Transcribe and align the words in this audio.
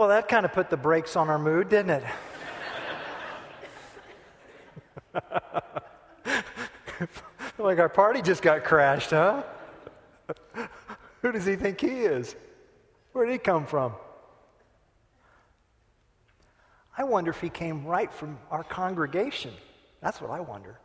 Well, 0.00 0.08
that 0.08 0.28
kind 0.28 0.46
of 0.46 0.54
put 0.54 0.70
the 0.70 0.78
brakes 0.78 1.14
on 1.14 1.28
our 1.28 1.38
mood, 1.38 1.68
didn't 1.68 1.90
it? 1.90 2.04
like 7.58 7.78
our 7.78 7.90
party 7.90 8.22
just 8.22 8.40
got 8.40 8.64
crashed, 8.64 9.10
huh? 9.10 9.42
Who 11.20 11.32
does 11.32 11.44
he 11.44 11.54
think 11.54 11.82
he 11.82 11.88
is? 11.88 12.34
Where 13.12 13.26
did 13.26 13.32
he 13.32 13.38
come 13.38 13.66
from? 13.66 13.92
I 16.96 17.04
wonder 17.04 17.30
if 17.30 17.42
he 17.42 17.50
came 17.50 17.84
right 17.84 18.10
from 18.10 18.38
our 18.50 18.64
congregation. 18.64 19.52
That's 20.00 20.18
what 20.18 20.30
I 20.30 20.40
wonder. 20.40 20.78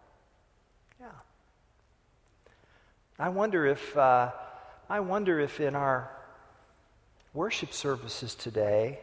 Yeah. 1.00 1.08
I 3.18 3.30
wonder 3.30 3.66
if 3.66 3.96
uh, 3.96 4.32
I 4.90 5.00
wonder 5.00 5.40
if 5.40 5.62
in 5.62 5.74
our 5.74 6.12
worship 7.34 7.74
services 7.74 8.36
today 8.36 9.00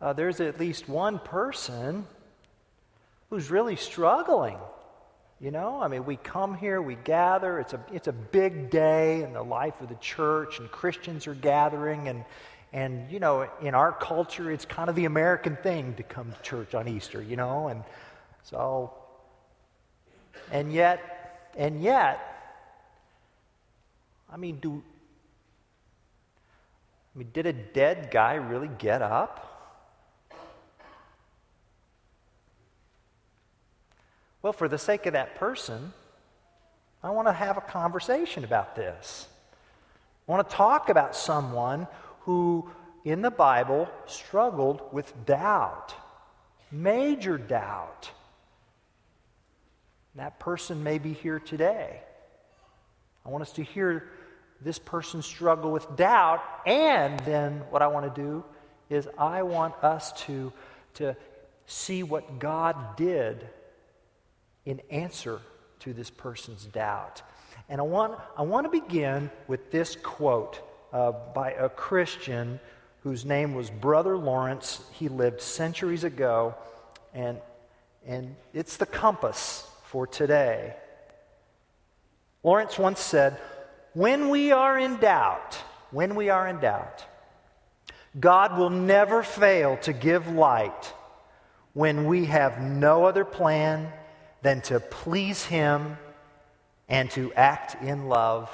uh, 0.00 0.12
there's 0.12 0.40
at 0.40 0.60
least 0.60 0.88
one 0.88 1.18
person 1.18 2.06
who's 3.30 3.50
really 3.50 3.76
struggling. 3.76 4.58
You 5.40 5.50
know, 5.50 5.80
I 5.80 5.88
mean, 5.88 6.06
we 6.06 6.16
come 6.16 6.56
here, 6.56 6.80
we 6.80 6.94
gather. 6.96 7.60
It's 7.60 7.74
a 7.74 7.80
it's 7.92 8.08
a 8.08 8.12
big 8.12 8.70
day 8.70 9.22
in 9.22 9.34
the 9.34 9.42
life 9.42 9.80
of 9.82 9.88
the 9.88 9.96
church, 9.96 10.58
and 10.58 10.70
Christians 10.70 11.26
are 11.26 11.34
gathering, 11.34 12.08
and 12.08 12.24
and 12.72 13.10
you 13.10 13.20
know, 13.20 13.48
in 13.60 13.74
our 13.74 13.92
culture, 13.92 14.50
it's 14.50 14.64
kind 14.64 14.88
of 14.88 14.96
the 14.96 15.04
American 15.04 15.56
thing 15.56 15.94
to 15.94 16.02
come 16.02 16.32
to 16.32 16.42
church 16.42 16.74
on 16.74 16.88
Easter. 16.88 17.22
You 17.22 17.36
know, 17.36 17.68
and 17.68 17.84
so, 18.44 18.94
and 20.50 20.72
yet, 20.72 21.50
and 21.56 21.82
yet, 21.82 22.18
I 24.32 24.38
mean, 24.38 24.58
do 24.58 24.82
I 27.14 27.18
mean, 27.18 27.28
did 27.34 27.44
a 27.44 27.52
dead 27.52 28.10
guy 28.10 28.34
really 28.34 28.70
get 28.78 29.02
up? 29.02 29.55
Well, 34.46 34.52
for 34.52 34.68
the 34.68 34.78
sake 34.78 35.06
of 35.06 35.14
that 35.14 35.34
person, 35.34 35.92
I 37.02 37.10
want 37.10 37.26
to 37.26 37.32
have 37.32 37.56
a 37.56 37.60
conversation 37.60 38.44
about 38.44 38.76
this. 38.76 39.26
I 40.28 40.30
want 40.30 40.48
to 40.48 40.54
talk 40.54 40.88
about 40.88 41.16
someone 41.16 41.88
who, 42.20 42.70
in 43.04 43.22
the 43.22 43.30
Bible, 43.32 43.88
struggled 44.06 44.82
with 44.92 45.12
doubt, 45.26 45.96
major 46.70 47.38
doubt. 47.38 48.12
That 50.14 50.38
person 50.38 50.84
may 50.84 50.98
be 50.98 51.12
here 51.12 51.40
today. 51.40 51.98
I 53.24 53.30
want 53.30 53.42
us 53.42 53.50
to 53.54 53.64
hear 53.64 54.08
this 54.60 54.78
person 54.78 55.22
struggle 55.22 55.72
with 55.72 55.96
doubt, 55.96 56.40
and 56.64 57.18
then 57.24 57.62
what 57.70 57.82
I 57.82 57.88
want 57.88 58.14
to 58.14 58.22
do 58.22 58.44
is 58.90 59.08
I 59.18 59.42
want 59.42 59.74
us 59.82 60.12
to, 60.26 60.52
to 60.94 61.16
see 61.66 62.04
what 62.04 62.38
God 62.38 62.96
did 62.96 63.48
in 64.66 64.82
answer 64.90 65.40
to 65.80 65.94
this 65.94 66.10
person's 66.10 66.64
doubt. 66.66 67.22
And 67.68 67.80
I 67.80 67.84
want, 67.84 68.18
I 68.36 68.42
want 68.42 68.70
to 68.70 68.80
begin 68.80 69.30
with 69.46 69.70
this 69.70 69.96
quote 69.96 70.60
uh, 70.92 71.12
by 71.34 71.52
a 71.52 71.68
Christian 71.68 72.60
whose 73.02 73.24
name 73.24 73.54
was 73.54 73.70
Brother 73.70 74.16
Lawrence. 74.18 74.82
He 74.92 75.08
lived 75.08 75.40
centuries 75.40 76.04
ago, 76.04 76.54
and, 77.14 77.38
and 78.04 78.36
it's 78.52 78.76
the 78.76 78.86
compass 78.86 79.68
for 79.84 80.06
today. 80.06 80.74
Lawrence 82.42 82.78
once 82.78 83.00
said, 83.00 83.38
When 83.94 84.28
we 84.28 84.52
are 84.52 84.78
in 84.78 84.96
doubt, 84.98 85.54
when 85.90 86.14
we 86.14 86.30
are 86.30 86.46
in 86.48 86.58
doubt, 86.60 87.04
God 88.18 88.58
will 88.58 88.70
never 88.70 89.22
fail 89.22 89.76
to 89.78 89.92
give 89.92 90.28
light 90.28 90.92
when 91.74 92.06
we 92.06 92.24
have 92.26 92.60
no 92.60 93.04
other 93.04 93.24
plan 93.24 93.92
than 94.46 94.60
to 94.60 94.78
please 94.78 95.44
Him 95.44 95.98
and 96.88 97.10
to 97.10 97.32
act 97.34 97.82
in 97.82 98.08
love 98.08 98.48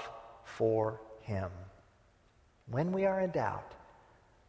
for 0.45 0.99
Him. 1.21 1.51
When 2.71 2.93
we 2.93 3.05
are 3.05 3.21
in 3.21 3.31
doubt, 3.31 3.75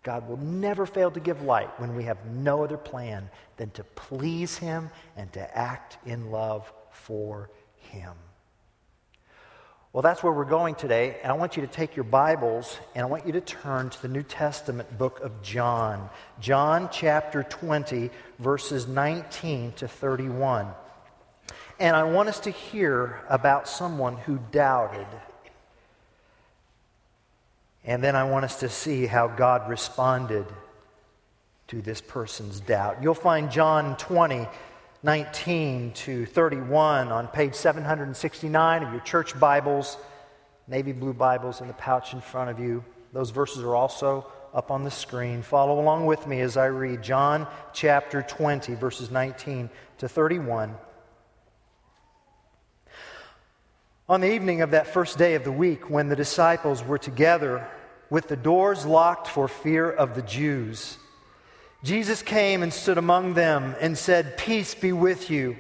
God 0.04 0.30
will 0.30 0.38
never 0.38 0.86
fail 0.86 1.12
to 1.12 1.20
give 1.20 1.42
light 1.42 1.78
when 1.82 1.98
we 1.98 2.06
have 2.06 2.26
no 2.28 2.64
other 2.64 2.78
plan 2.78 3.30
than 3.58 3.72
to 3.72 3.84
please 3.84 4.58
Him 4.58 4.90
and 5.18 5.34
to 5.34 5.58
act 5.58 5.98
in 6.06 6.32
love 6.32 6.72
for 6.92 7.50
Him. 7.76 8.14
Well, 9.92 10.02
that's 10.02 10.24
where 10.24 10.32
we're 10.32 10.46
going 10.46 10.76
today, 10.76 11.18
and 11.24 11.30
I 11.30 11.36
want 11.36 11.58
you 11.58 11.62
to 11.64 11.68
take 11.68 11.98
your 11.98 12.06
Bibles 12.06 12.80
and 12.96 13.04
I 13.04 13.10
want 13.10 13.26
you 13.28 13.34
to 13.34 13.42
turn 13.42 13.90
to 13.90 14.02
the 14.02 14.08
New 14.08 14.24
Testament 14.24 14.98
book 14.98 15.20
of 15.20 15.42
John. 15.42 16.10
John 16.40 16.88
chapter 16.90 17.44
20, 17.44 18.12
verses 18.40 18.88
19 18.88 19.74
to 19.74 19.90
31. 19.90 20.68
And 21.84 21.98
I 21.98 22.04
want 22.04 22.30
us 22.30 22.40
to 22.40 22.50
hear 22.50 23.20
about 23.28 23.68
someone 23.68 24.16
who 24.16 24.40
doubted. 24.54 25.06
And 27.84 28.02
then 28.02 28.16
I 28.16 28.24
want 28.24 28.46
us 28.46 28.62
to 28.62 28.70
see 28.70 29.06
how 29.06 29.28
God 29.28 29.68
responded 29.70 30.46
to 31.68 31.82
this 31.82 32.00
person's 32.00 32.62
doubt. 32.62 33.04
You'll 33.04 33.14
find 33.14 33.52
John 33.52 33.98
20, 33.98 34.48
19 35.04 35.92
to 35.92 36.26
31 36.26 37.12
on 37.12 37.28
page 37.28 37.54
769 37.54 38.84
of 38.84 38.94
your 38.94 39.02
church 39.02 39.38
Bibles, 39.38 39.98
navy 40.70 40.94
blue 40.94 41.14
Bibles 41.14 41.60
in 41.60 41.68
the 41.68 41.74
pouch 41.74 42.14
in 42.14 42.22
front 42.22 42.50
of 42.50 42.62
you. 42.62 42.82
Those 43.12 43.32
verses 43.32 43.62
are 43.62 43.76
also 43.76 44.26
up 44.54 44.72
on 44.72 44.84
the 44.84 44.92
screen. 44.92 45.42
Follow 45.42 45.82
along 45.82 46.06
with 46.06 46.28
me 46.28 46.40
as 46.40 46.56
I 46.56 46.68
read 46.68 47.02
John 47.02 47.46
chapter 47.74 48.22
20, 48.22 48.74
verses 48.76 49.12
19 49.12 49.70
to 49.98 50.08
31. 50.08 50.78
On 54.10 54.20
the 54.20 54.34
evening 54.34 54.62
of 54.62 54.72
that 54.72 54.88
first 54.88 55.18
day 55.18 55.36
of 55.36 55.46
the 55.46 55.52
week, 55.52 55.90
when 55.90 56.10
the 56.10 56.16
disciples 56.16 56.84
were 56.84 56.98
together 56.98 57.66
with 58.10 58.28
the 58.28 58.36
doors 58.36 58.86
locked 58.86 59.28
for 59.30 59.48
fear 59.48 59.90
of 59.90 60.14
the 60.14 60.22
Jews, 60.22 60.98
Jesus 61.86 62.22
came 62.22 62.64
and 62.64 62.74
stood 62.74 62.98
among 62.98 63.34
them 63.34 63.76
and 63.80 63.98
said, 63.98 64.38
Peace 64.38 64.76
be 64.76 64.92
with 64.92 65.30
you. 65.30 65.56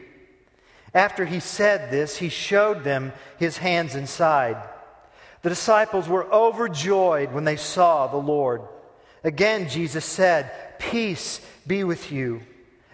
After 0.94 1.24
he 1.24 1.40
said 1.40 1.90
this, 1.90 2.18
he 2.18 2.28
showed 2.28 2.84
them 2.84 3.14
his 3.40 3.58
hands 3.58 3.96
and 3.96 4.10
side. 4.10 4.58
The 5.42 5.50
disciples 5.50 6.10
were 6.10 6.32
overjoyed 6.32 7.32
when 7.32 7.46
they 7.46 7.56
saw 7.56 8.08
the 8.08 8.18
Lord. 8.18 8.62
Again, 9.24 9.70
Jesus 9.70 10.04
said, 10.04 10.52
Peace 10.80 11.40
be 11.66 11.86
with 11.86 12.12
you. 12.12 12.44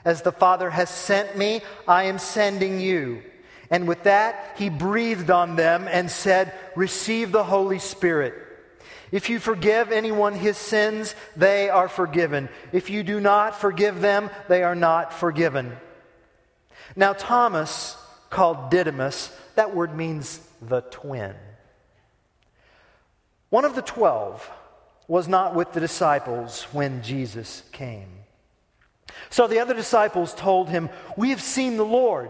As 0.05 0.21
the 0.21 0.31
Father 0.31 0.69
has 0.69 0.91
sent 0.91 1.35
me, 1.35 1.61
I 1.87 2.03
am 2.03 2.19
sending 2.19 2.79
you. 2.79 3.23
And 3.71 3.87
with 3.87 4.03
that, 4.03 4.55
he 4.57 4.69
breathed 4.69 5.29
on 5.29 5.55
them 5.55 5.87
and 5.87 6.09
said, 6.09 6.53
Receive 6.75 7.31
the 7.31 7.43
Holy 7.43 7.79
Spirit. 7.79 8.33
If 9.11 9.29
you 9.29 9.39
forgive 9.39 9.91
anyone 9.91 10.33
his 10.33 10.57
sins, 10.57 11.15
they 11.35 11.69
are 11.69 11.89
forgiven. 11.89 12.49
If 12.71 12.89
you 12.89 13.03
do 13.03 13.19
not 13.19 13.59
forgive 13.59 14.01
them, 14.01 14.29
they 14.47 14.63
are 14.63 14.75
not 14.75 15.13
forgiven. 15.13 15.75
Now, 16.95 17.13
Thomas, 17.13 17.97
called 18.29 18.69
Didymus, 18.69 19.35
that 19.55 19.75
word 19.75 19.95
means 19.95 20.39
the 20.61 20.81
twin. 20.81 21.35
One 23.49 23.65
of 23.65 23.75
the 23.75 23.81
twelve 23.81 24.47
was 25.07 25.27
not 25.27 25.55
with 25.55 25.73
the 25.73 25.79
disciples 25.79 26.63
when 26.71 27.01
Jesus 27.01 27.63
came. 27.71 28.09
So 29.31 29.47
the 29.47 29.59
other 29.59 29.73
disciples 29.73 30.35
told 30.35 30.69
him, 30.69 30.89
We 31.17 31.31
have 31.31 31.41
seen 31.41 31.77
the 31.77 31.83
Lord. 31.83 32.29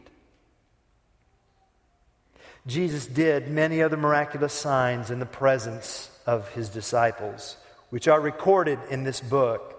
Jesus 2.67 3.07
did 3.07 3.49
many 3.49 3.81
other 3.81 3.97
miraculous 3.97 4.53
signs 4.53 5.09
in 5.09 5.19
the 5.19 5.25
presence 5.25 6.09
of 6.25 6.49
his 6.49 6.69
disciples, 6.69 7.57
which 7.89 8.07
are 8.07 8.21
recorded 8.21 8.79
in 8.89 9.03
this 9.03 9.19
book. 9.19 9.77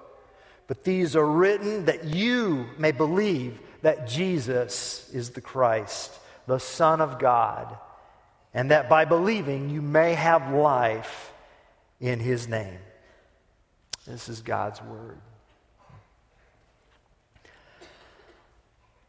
But 0.67 0.85
these 0.85 1.15
are 1.15 1.27
written 1.27 1.85
that 1.85 2.05
you 2.05 2.67
may 2.79 2.93
believe 2.93 3.61
that 3.83 4.09
Jesus 4.09 5.09
is 5.13 5.31
the 5.31 5.41
Christ, 5.41 6.13
the 6.47 6.59
Son 6.59 7.01
of 7.01 7.19
God, 7.19 7.77
and 8.55 8.71
that 8.71 8.89
by 8.89 9.05
believing 9.05 9.71
you 9.71 9.83
may 9.83 10.15
have 10.15 10.53
life 10.53 11.33
in 12.01 12.19
his 12.19 12.49
name. 12.49 12.79
This 14.07 14.29
is 14.29 14.41
God's 14.41 14.83
word. 14.83 15.21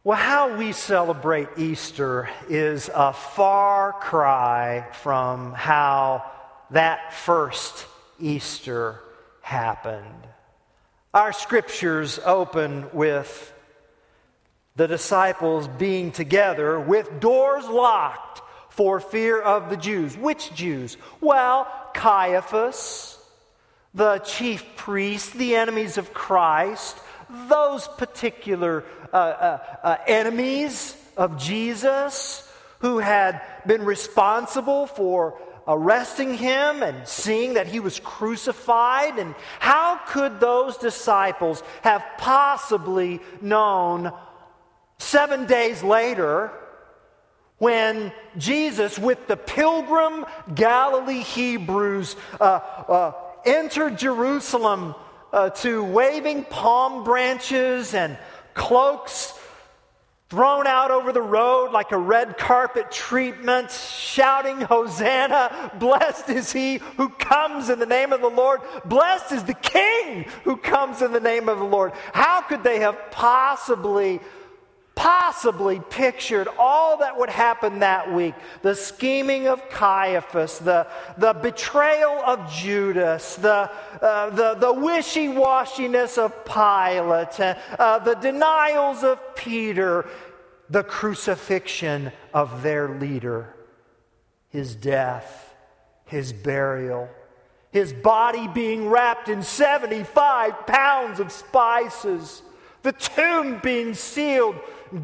Well, 0.06 0.18
how 0.18 0.58
we 0.58 0.72
celebrate 0.72 1.48
Easter 1.56 2.28
is 2.50 2.90
a 2.94 3.14
far 3.14 3.94
cry 3.94 4.86
from 5.00 5.54
how 5.54 6.30
that 6.72 7.14
first 7.14 7.86
Easter 8.20 9.00
happened. 9.40 10.28
Our 11.14 11.32
scriptures 11.32 12.20
open 12.22 12.84
with 12.92 13.54
the 14.76 14.86
disciples 14.86 15.68
being 15.68 16.12
together 16.12 16.78
with 16.78 17.18
doors 17.18 17.64
locked 17.64 18.42
for 18.68 19.00
fear 19.00 19.40
of 19.40 19.70
the 19.70 19.78
Jews. 19.78 20.18
Which 20.18 20.54
Jews? 20.54 20.98
Well, 21.22 21.66
Caiaphas, 21.94 23.16
the 23.94 24.18
chief 24.18 24.66
priest, 24.76 25.32
the 25.32 25.56
enemies 25.56 25.96
of 25.96 26.12
Christ, 26.12 26.98
those 27.48 27.88
particular 27.88 28.84
uh, 29.12 29.16
uh, 29.16 29.58
uh, 29.82 29.96
enemies 30.06 30.96
of 31.16 31.38
Jesus 31.38 32.48
who 32.80 32.98
had 32.98 33.40
been 33.66 33.84
responsible 33.84 34.86
for 34.86 35.38
arresting 35.66 36.34
him 36.34 36.82
and 36.82 37.08
seeing 37.08 37.54
that 37.54 37.66
he 37.66 37.80
was 37.80 38.00
crucified. 38.00 39.18
And 39.18 39.34
how 39.58 40.00
could 40.06 40.40
those 40.40 40.76
disciples 40.76 41.62
have 41.82 42.04
possibly 42.18 43.20
known 43.40 44.12
seven 44.98 45.46
days 45.46 45.82
later 45.82 46.52
when 47.58 48.12
Jesus, 48.36 48.98
with 48.98 49.26
the 49.26 49.36
pilgrim 49.36 50.26
Galilee 50.54 51.22
Hebrews, 51.22 52.16
uh, 52.40 52.44
uh, 52.44 53.12
entered 53.46 53.96
Jerusalem 53.96 54.94
uh, 55.34 55.50
to 55.50 55.82
waving 55.82 56.44
palm 56.44 57.02
branches 57.02 57.92
and 57.92 58.16
cloaks 58.54 59.36
thrown 60.30 60.66
out 60.68 60.92
over 60.92 61.12
the 61.12 61.20
road 61.20 61.72
like 61.72 61.90
a 61.90 61.98
red 61.98 62.38
carpet 62.38 62.92
treatment, 62.92 63.68
shouting, 63.72 64.60
Hosanna! 64.60 65.72
Blessed 65.80 66.30
is 66.30 66.52
he 66.52 66.78
who 66.96 67.08
comes 67.08 67.68
in 67.68 67.80
the 67.80 67.86
name 67.86 68.12
of 68.12 68.20
the 68.20 68.30
Lord. 68.30 68.60
Blessed 68.84 69.32
is 69.32 69.42
the 69.42 69.54
King 69.54 70.24
who 70.44 70.56
comes 70.56 71.02
in 71.02 71.12
the 71.12 71.20
name 71.20 71.48
of 71.48 71.58
the 71.58 71.64
Lord. 71.64 71.92
How 72.12 72.40
could 72.42 72.62
they 72.62 72.78
have 72.78 73.10
possibly 73.10 74.20
possibly 74.94 75.80
pictured 75.90 76.48
all 76.58 76.98
that 76.98 77.18
would 77.18 77.28
happen 77.28 77.80
that 77.80 78.12
week 78.12 78.34
the 78.62 78.74
scheming 78.74 79.48
of 79.48 79.68
Caiaphas, 79.68 80.58
the, 80.60 80.86
the 81.18 81.32
betrayal 81.32 82.20
of 82.24 82.50
Judas, 82.50 83.36
the, 83.36 83.70
uh, 84.00 84.30
the, 84.30 84.54
the 84.54 84.72
wishy 84.72 85.28
washiness 85.28 86.18
of 86.18 86.44
Pilate, 86.44 87.56
uh, 87.78 87.98
the 87.98 88.14
denials 88.14 89.02
of 89.02 89.18
Peter, 89.34 90.06
the 90.70 90.84
crucifixion 90.84 92.12
of 92.32 92.62
their 92.62 92.88
leader, 92.88 93.54
his 94.48 94.74
death, 94.74 95.54
his 96.06 96.32
burial. 96.32 97.08
His 97.72 97.92
body 97.92 98.46
being 98.46 98.88
wrapped 98.88 99.28
in 99.28 99.42
75 99.42 100.64
pounds 100.64 101.18
of 101.18 101.32
spices, 101.32 102.40
the 102.84 102.92
tomb 102.92 103.58
being 103.62 103.94
sealed 103.94 104.56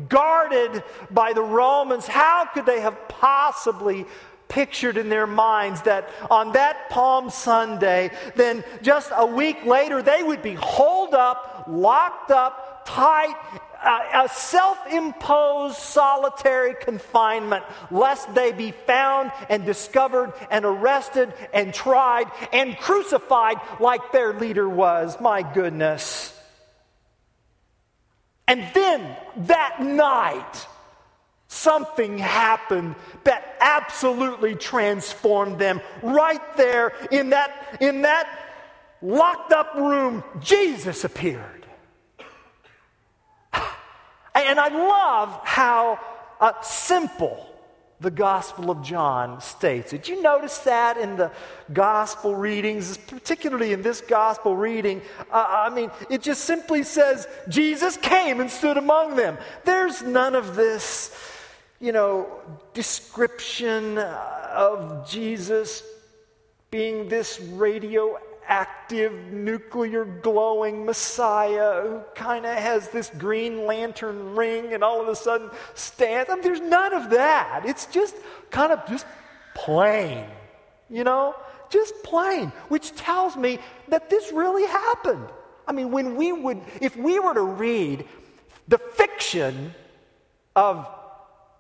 guarded 0.09 0.85
by 1.11 1.33
the 1.33 1.43
Romans. 1.43 2.07
How 2.07 2.45
could 2.45 2.67
they 2.67 2.81
have 2.81 3.09
possibly 3.09 4.07
pictured 4.49 4.99
in 4.99 5.09
their 5.09 5.27
minds 5.27 5.83
that 5.83 6.11
on 6.31 6.53
that 6.53 6.91
Palm 6.91 7.31
Sunday, 7.31 8.11
then 8.37 8.63
just 8.83 9.11
a 9.15 9.25
week 9.25 9.65
later, 9.65 10.03
they 10.03 10.23
would 10.23 10.43
be 10.43 10.55
holed 10.55 11.15
up, 11.15 11.65
locked 11.69 12.31
up, 12.31 12.83
tight, 12.85 13.35
uh, 13.83 14.25
a 14.25 14.29
self 14.29 14.77
imposed 14.93 15.79
solitary 15.79 16.75
confinement, 16.75 17.65
lest 17.91 18.35
they 18.35 18.53
be 18.53 18.73
found 18.73 19.33
and 19.49 19.65
discovered 19.65 20.35
and 20.51 20.67
arrested 20.67 21.33
and 21.55 21.73
tried 21.73 22.27
and 22.53 22.77
crucified 22.77 23.57
like 23.79 24.13
their 24.13 24.35
leader 24.35 24.69
was. 24.69 25.19
My 25.19 25.43
goodness. 25.43 26.40
And 28.47 28.67
then 28.75 29.17
that 29.37 29.81
night, 29.81 30.67
something 31.49 32.19
happened 32.19 32.95
that 33.25 33.57
absolutely 33.61 34.55
transformed 34.55 35.59
them. 35.59 35.81
Right 36.03 36.57
there 36.57 36.93
in 37.11 37.31
that, 37.31 37.79
in 37.81 38.03
that 38.03 38.29
locked 39.03 39.53
up 39.53 39.75
room, 39.75 40.25
Jesus 40.41 41.05
appeared. 41.05 41.67
And 44.33 44.61
I 44.61 44.69
love 44.69 45.41
how 45.45 45.99
uh, 46.41 46.53
simple 46.63 47.47
the 48.01 48.11
Gospel 48.11 48.71
of 48.71 48.83
John 48.83 49.41
states. 49.41 49.91
Did 49.91 50.09
you 50.09 50.23
notice 50.23 50.59
that 50.61 50.97
in 50.97 51.17
the 51.17 51.31
Gospel 51.73 52.35
readings, 52.35 52.97
particularly 52.97 53.73
in 53.73 53.83
this 53.83 54.01
Gospel 54.01 54.57
reading? 54.57 55.03
Uh, 55.31 55.47
I 55.49 55.69
mean, 55.69 55.91
it 56.09 56.23
just 56.23 56.45
simply 56.45 56.83
says, 56.83 57.29
Jesus 57.49 57.99
came 57.99 58.41
and 58.41 58.51
stood 58.51 58.79
among 58.79 59.17
them. 59.17 59.37
There's 59.65 60.03
none 60.03 60.35
of 60.35 60.57
this, 60.57 61.15
you 61.79 61.93
know, 61.93 62.27
description 62.73 63.99
of 63.99 65.09
Jesus 65.09 65.83
being 66.71 67.09
this 67.09 67.39
radio 67.41 68.19
active, 68.51 69.13
nuclear 69.33 70.05
glowing 70.05 70.85
Messiah 70.85 71.83
who 71.83 72.01
kind 72.17 72.45
of 72.45 72.55
has 72.57 72.89
this 72.89 73.11
green 73.17 73.65
lantern 73.65 74.35
ring 74.35 74.75
and 74.75 74.83
all 74.83 75.01
of 75.01 75.09
a 75.09 75.15
sudden 75.15 75.51
stands. 75.75 76.29
I 76.29 76.35
mean, 76.35 76.43
there's 76.43 76.61
none 76.61 76.93
of 76.93 77.11
that. 77.11 77.63
It's 77.65 77.87
just 77.87 78.17
kind 78.51 78.73
of 78.73 78.87
just 78.89 79.07
plain, 79.55 80.27
you 80.91 81.05
know? 81.05 81.37
Just 81.71 81.95
plain, 82.03 82.49
which 82.69 82.95
tells 82.97 83.37
me 83.37 83.61
that 83.89 84.11
this 84.11 84.33
really 84.33 84.67
happened. 84.67 85.29
I 85.69 85.73
mean, 85.73 85.93
when 85.93 86.17
we 86.17 86.33
would, 86.33 86.61
if 86.81 86.97
we 86.97 87.21
were 87.21 87.35
to 87.35 87.43
read 87.43 88.05
the 88.67 88.79
fiction 88.79 89.73
of 90.57 90.89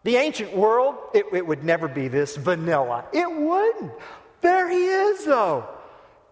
the 0.02 0.16
ancient 0.16 0.56
world, 0.56 0.96
it, 1.14 1.26
it 1.32 1.46
would 1.46 1.62
never 1.62 1.86
be 1.86 2.08
this 2.08 2.34
vanilla. 2.34 3.04
It 3.12 3.30
wouldn't. 3.30 3.92
There 4.40 4.68
he 4.68 4.86
is, 4.86 5.24
though. 5.24 5.68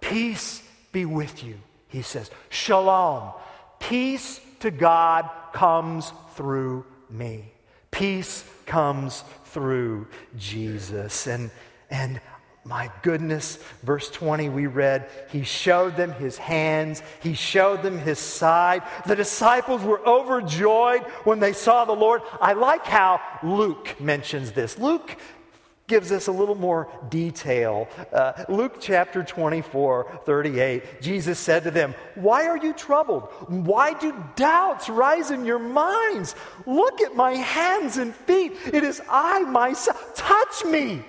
Peace 0.00 0.62
be 0.93 1.05
with 1.05 1.45
you, 1.45 1.59
he 1.88 2.02
says. 2.02 2.31
Shalom. 2.50 3.33
Peace 3.81 4.40
to 4.61 4.71
God 4.71 5.28
comes 5.52 6.12
through 6.35 6.85
me. 7.11 7.52
Peace 7.90 8.45
comes 8.67 9.25
through 9.47 10.07
Jesus. 10.37 11.26
And, 11.26 11.50
and 11.90 12.21
my 12.64 12.90
goodness, 13.02 13.57
verse 13.83 14.11
20 14.11 14.50
we 14.50 14.67
read, 14.67 15.09
he 15.31 15.43
showed 15.43 15.97
them 15.97 16.12
his 16.12 16.37
hands, 16.37 17.02
he 17.23 17.33
showed 17.33 17.83
them 17.83 17.99
his 17.99 18.19
side. 18.19 18.83
The 19.07 19.17
disciples 19.17 19.83
were 19.83 20.07
overjoyed 20.07 21.02
when 21.25 21.40
they 21.40 21.55
saw 21.55 21.87
the 21.87 21.95
Lord. 21.95 22.21
I 22.40 22.52
like 22.52 22.85
how 22.85 23.21
Luke 23.43 23.99
mentions 24.00 24.52
this. 24.52 24.78
Luke 24.78 25.17
gives 25.88 26.12
us 26.12 26.28
a 26.28 26.33
little 26.33 26.54
more 26.54 26.88
detail. 27.09 27.88
Uh, 28.12 28.45
Luke 28.49 28.76
chapter 28.78 29.25
24, 29.25 30.21
38, 30.25 31.02
Jesus 31.02 31.38
said 31.38 31.64
to 31.64 31.71
them, 31.71 31.95
Why 32.14 32.47
are 32.47 32.59
you 32.59 32.73
troubled? 32.75 33.23
Why 33.49 33.95
do 33.95 34.14
doubts 34.37 34.88
rise 34.88 35.30
in 35.30 35.45
your 35.45 35.59
minds? 35.59 36.37
Look 36.66 37.00
at 37.00 37.16
my 37.16 37.33
hands 37.33 37.97
and 37.97 38.14
feet. 38.14 38.52
It 38.73 38.85
is 38.85 39.02
I 39.09 39.42
myself. 39.42 40.14
Touch 40.14 40.64
me 40.64 41.04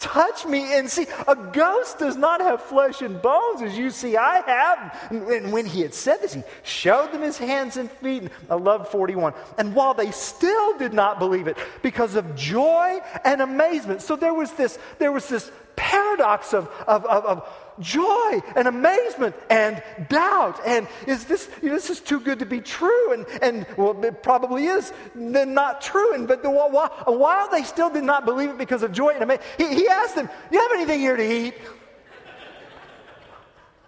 touch 0.00 0.46
me 0.46 0.76
and 0.76 0.90
see. 0.90 1.06
A 1.28 1.36
ghost 1.36 1.98
does 1.98 2.16
not 2.16 2.40
have 2.40 2.60
flesh 2.62 3.02
and 3.02 3.20
bones 3.22 3.62
as 3.62 3.78
you 3.78 3.90
see 3.90 4.16
I 4.16 4.40
have. 4.40 5.08
And 5.10 5.52
when 5.52 5.66
he 5.66 5.82
had 5.82 5.94
said 5.94 6.20
this, 6.22 6.34
he 6.34 6.42
showed 6.64 7.12
them 7.12 7.22
his 7.22 7.38
hands 7.38 7.76
and 7.76 7.90
feet. 7.90 8.22
And 8.22 8.30
I 8.50 8.54
love 8.54 8.88
41. 8.88 9.34
And 9.58 9.74
while 9.74 9.94
they 9.94 10.10
still 10.10 10.76
did 10.78 10.92
not 10.92 11.18
believe 11.18 11.46
it, 11.46 11.58
because 11.82 12.16
of 12.16 12.34
joy 12.34 12.98
and 13.24 13.40
amazement. 13.40 14.02
So 14.02 14.16
there 14.16 14.34
was 14.34 14.52
this, 14.52 14.78
there 14.98 15.12
was 15.12 15.28
this 15.28 15.52
paradox 15.76 16.52
of, 16.52 16.68
of, 16.86 17.04
of, 17.06 17.24
of 17.24 17.48
joy 17.80 18.40
and 18.56 18.68
amazement 18.68 19.34
and 19.48 19.82
doubt. 20.08 20.60
And 20.66 20.86
is 21.06 21.24
this, 21.24 21.48
you 21.62 21.68
know, 21.68 21.74
this 21.74 21.90
is 21.90 22.00
too 22.00 22.20
good 22.20 22.38
to 22.40 22.46
be 22.46 22.60
true? 22.60 23.12
And, 23.12 23.26
and 23.42 23.66
well, 23.76 24.02
it 24.04 24.22
probably 24.22 24.66
is 24.66 24.92
then 25.14 25.54
not 25.54 25.80
true. 25.80 26.14
And, 26.14 26.28
but 26.28 26.42
the, 26.42 26.50
while, 26.50 26.90
while 27.06 27.50
they 27.50 27.62
still 27.62 27.90
did 27.90 28.04
not 28.04 28.24
believe 28.24 28.50
it 28.50 28.58
because 28.58 28.82
of 28.82 28.92
joy 28.92 29.10
and 29.10 29.22
amazement, 29.22 29.48
he, 29.58 29.74
he 29.74 29.88
asked 29.88 30.14
them, 30.14 30.28
you 30.50 30.60
have 30.60 30.72
anything 30.74 31.00
here 31.00 31.16
to 31.16 31.46
eat? 31.46 31.54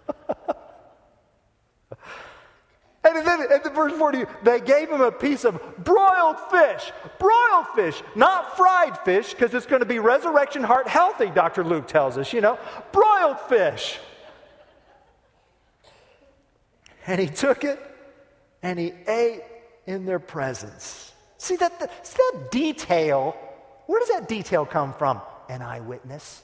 And 3.05 3.27
then 3.27 3.51
at 3.51 3.63
the 3.63 3.69
verse 3.69 3.91
40, 3.93 4.25
they 4.43 4.61
gave 4.61 4.89
him 4.89 5.01
a 5.01 5.11
piece 5.11 5.43
of 5.43 5.61
broiled 5.83 6.39
fish. 6.49 6.91
Broiled 7.19 7.67
fish, 7.75 8.01
not 8.15 8.55
fried 8.55 8.97
fish, 8.99 9.33
because 9.33 9.53
it's 9.53 9.65
going 9.65 9.81
to 9.81 9.85
be 9.85 9.99
resurrection 9.99 10.63
heart 10.63 10.87
healthy, 10.87 11.29
Dr. 11.29 11.65
Luke 11.65 11.87
tells 11.87 12.17
us, 12.17 12.31
you 12.31 12.39
know. 12.39 12.57
Broiled 12.93 13.39
fish. 13.41 13.99
And 17.05 17.19
he 17.19 17.27
took 17.27 17.65
it 17.65 17.79
and 18.61 18.79
he 18.79 18.93
ate 19.07 19.41
in 19.85 20.05
their 20.05 20.19
presence. 20.19 21.11
See 21.37 21.57
that, 21.57 22.05
see 22.05 22.15
that 22.31 22.51
detail? 22.51 23.35
Where 23.87 23.99
does 23.99 24.09
that 24.09 24.29
detail 24.29 24.65
come 24.65 24.93
from? 24.93 25.21
An 25.49 25.61
eyewitness. 25.61 26.41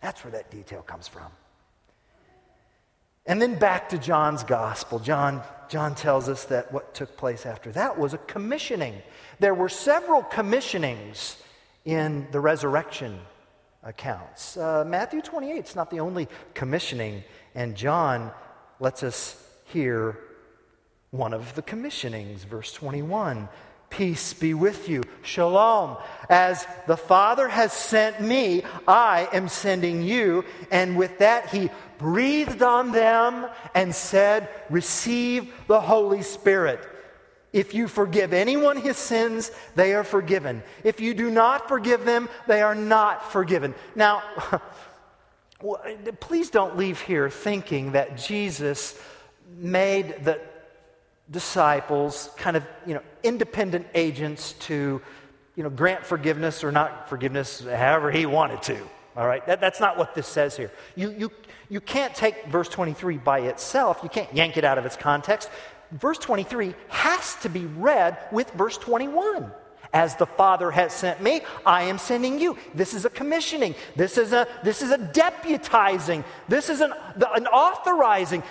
That's 0.00 0.22
where 0.22 0.30
that 0.30 0.52
detail 0.52 0.82
comes 0.82 1.08
from. 1.08 1.26
And 3.26 3.42
then 3.42 3.58
back 3.58 3.88
to 3.88 3.98
John's 3.98 4.44
gospel. 4.44 5.00
John, 5.00 5.42
John 5.68 5.94
tells 5.94 6.28
us 6.28 6.44
that 6.44 6.72
what 6.72 6.94
took 6.94 7.16
place 7.16 7.46
after 7.46 7.70
that 7.72 7.98
was 7.98 8.14
a 8.14 8.18
commissioning. 8.18 9.02
There 9.38 9.54
were 9.54 9.68
several 9.68 10.22
commissionings 10.22 11.36
in 11.84 12.26
the 12.32 12.40
resurrection 12.40 13.20
accounts. 13.82 14.56
Uh, 14.56 14.84
Matthew 14.86 15.22
28 15.22 15.64
is 15.64 15.76
not 15.76 15.90
the 15.90 16.00
only 16.00 16.28
commissioning, 16.54 17.22
and 17.54 17.76
John 17.76 18.32
lets 18.80 19.02
us 19.02 19.42
hear 19.64 20.18
one 21.10 21.32
of 21.32 21.54
the 21.54 21.62
commissionings, 21.62 22.44
verse 22.44 22.72
21. 22.72 23.48
Peace 23.96 24.34
be 24.34 24.52
with 24.52 24.90
you. 24.90 25.02
Shalom. 25.22 25.96
As 26.28 26.66
the 26.86 26.98
Father 26.98 27.48
has 27.48 27.72
sent 27.72 28.20
me, 28.20 28.62
I 28.86 29.26
am 29.32 29.48
sending 29.48 30.02
you. 30.02 30.44
And 30.70 30.98
with 30.98 31.16
that, 31.20 31.48
he 31.48 31.70
breathed 31.96 32.60
on 32.60 32.92
them 32.92 33.46
and 33.74 33.94
said, 33.94 34.50
Receive 34.68 35.50
the 35.66 35.80
Holy 35.80 36.20
Spirit. 36.20 36.86
If 37.54 37.72
you 37.72 37.88
forgive 37.88 38.34
anyone 38.34 38.76
his 38.76 38.98
sins, 38.98 39.50
they 39.76 39.94
are 39.94 40.04
forgiven. 40.04 40.62
If 40.84 41.00
you 41.00 41.14
do 41.14 41.30
not 41.30 41.66
forgive 41.66 42.04
them, 42.04 42.28
they 42.46 42.60
are 42.60 42.74
not 42.74 43.32
forgiven. 43.32 43.74
Now, 43.94 44.22
please 46.20 46.50
don't 46.50 46.76
leave 46.76 47.00
here 47.00 47.30
thinking 47.30 47.92
that 47.92 48.18
Jesus 48.18 49.00
made 49.56 50.22
the 50.22 50.38
disciples 51.30 52.30
kind 52.36 52.56
of, 52.56 52.64
you 52.86 52.94
know, 52.94 53.02
independent 53.22 53.86
agents 53.94 54.52
to, 54.54 55.00
you 55.54 55.62
know, 55.62 55.70
grant 55.70 56.04
forgiveness 56.04 56.62
or 56.62 56.70
not 56.70 57.08
forgiveness 57.08 57.60
however 57.60 58.10
he 58.10 58.26
wanted 58.26 58.62
to. 58.62 58.78
All 59.16 59.26
right? 59.26 59.44
That, 59.46 59.60
that's 59.60 59.80
not 59.80 59.96
what 59.96 60.14
this 60.14 60.26
says 60.26 60.56
here. 60.56 60.70
You, 60.94 61.10
you, 61.10 61.32
you 61.68 61.80
can't 61.80 62.14
take 62.14 62.46
verse 62.46 62.68
23 62.68 63.18
by 63.18 63.40
itself, 63.40 64.00
you 64.02 64.08
can't 64.08 64.32
yank 64.34 64.56
it 64.56 64.64
out 64.64 64.78
of 64.78 64.86
its 64.86 64.96
context. 64.96 65.50
Verse 65.92 66.18
23 66.18 66.74
has 66.88 67.36
to 67.36 67.48
be 67.48 67.64
read 67.66 68.18
with 68.32 68.50
verse 68.52 68.76
21. 68.76 69.50
As 69.92 70.16
the 70.16 70.26
Father 70.26 70.70
has 70.70 70.92
sent 70.92 71.22
me, 71.22 71.42
I 71.64 71.84
am 71.84 71.98
sending 71.98 72.40
you. 72.40 72.56
This 72.74 72.94
is 72.94 73.04
a 73.04 73.10
commissioning. 73.10 73.74
This 73.94 74.18
is 74.18 74.32
a, 74.32 74.46
this 74.62 74.82
is 74.82 74.90
a 74.90 74.98
deputizing. 74.98 76.24
This 76.48 76.68
is 76.68 76.80
an, 76.80 76.92
an 77.34 77.46
authorizing. 77.46 78.42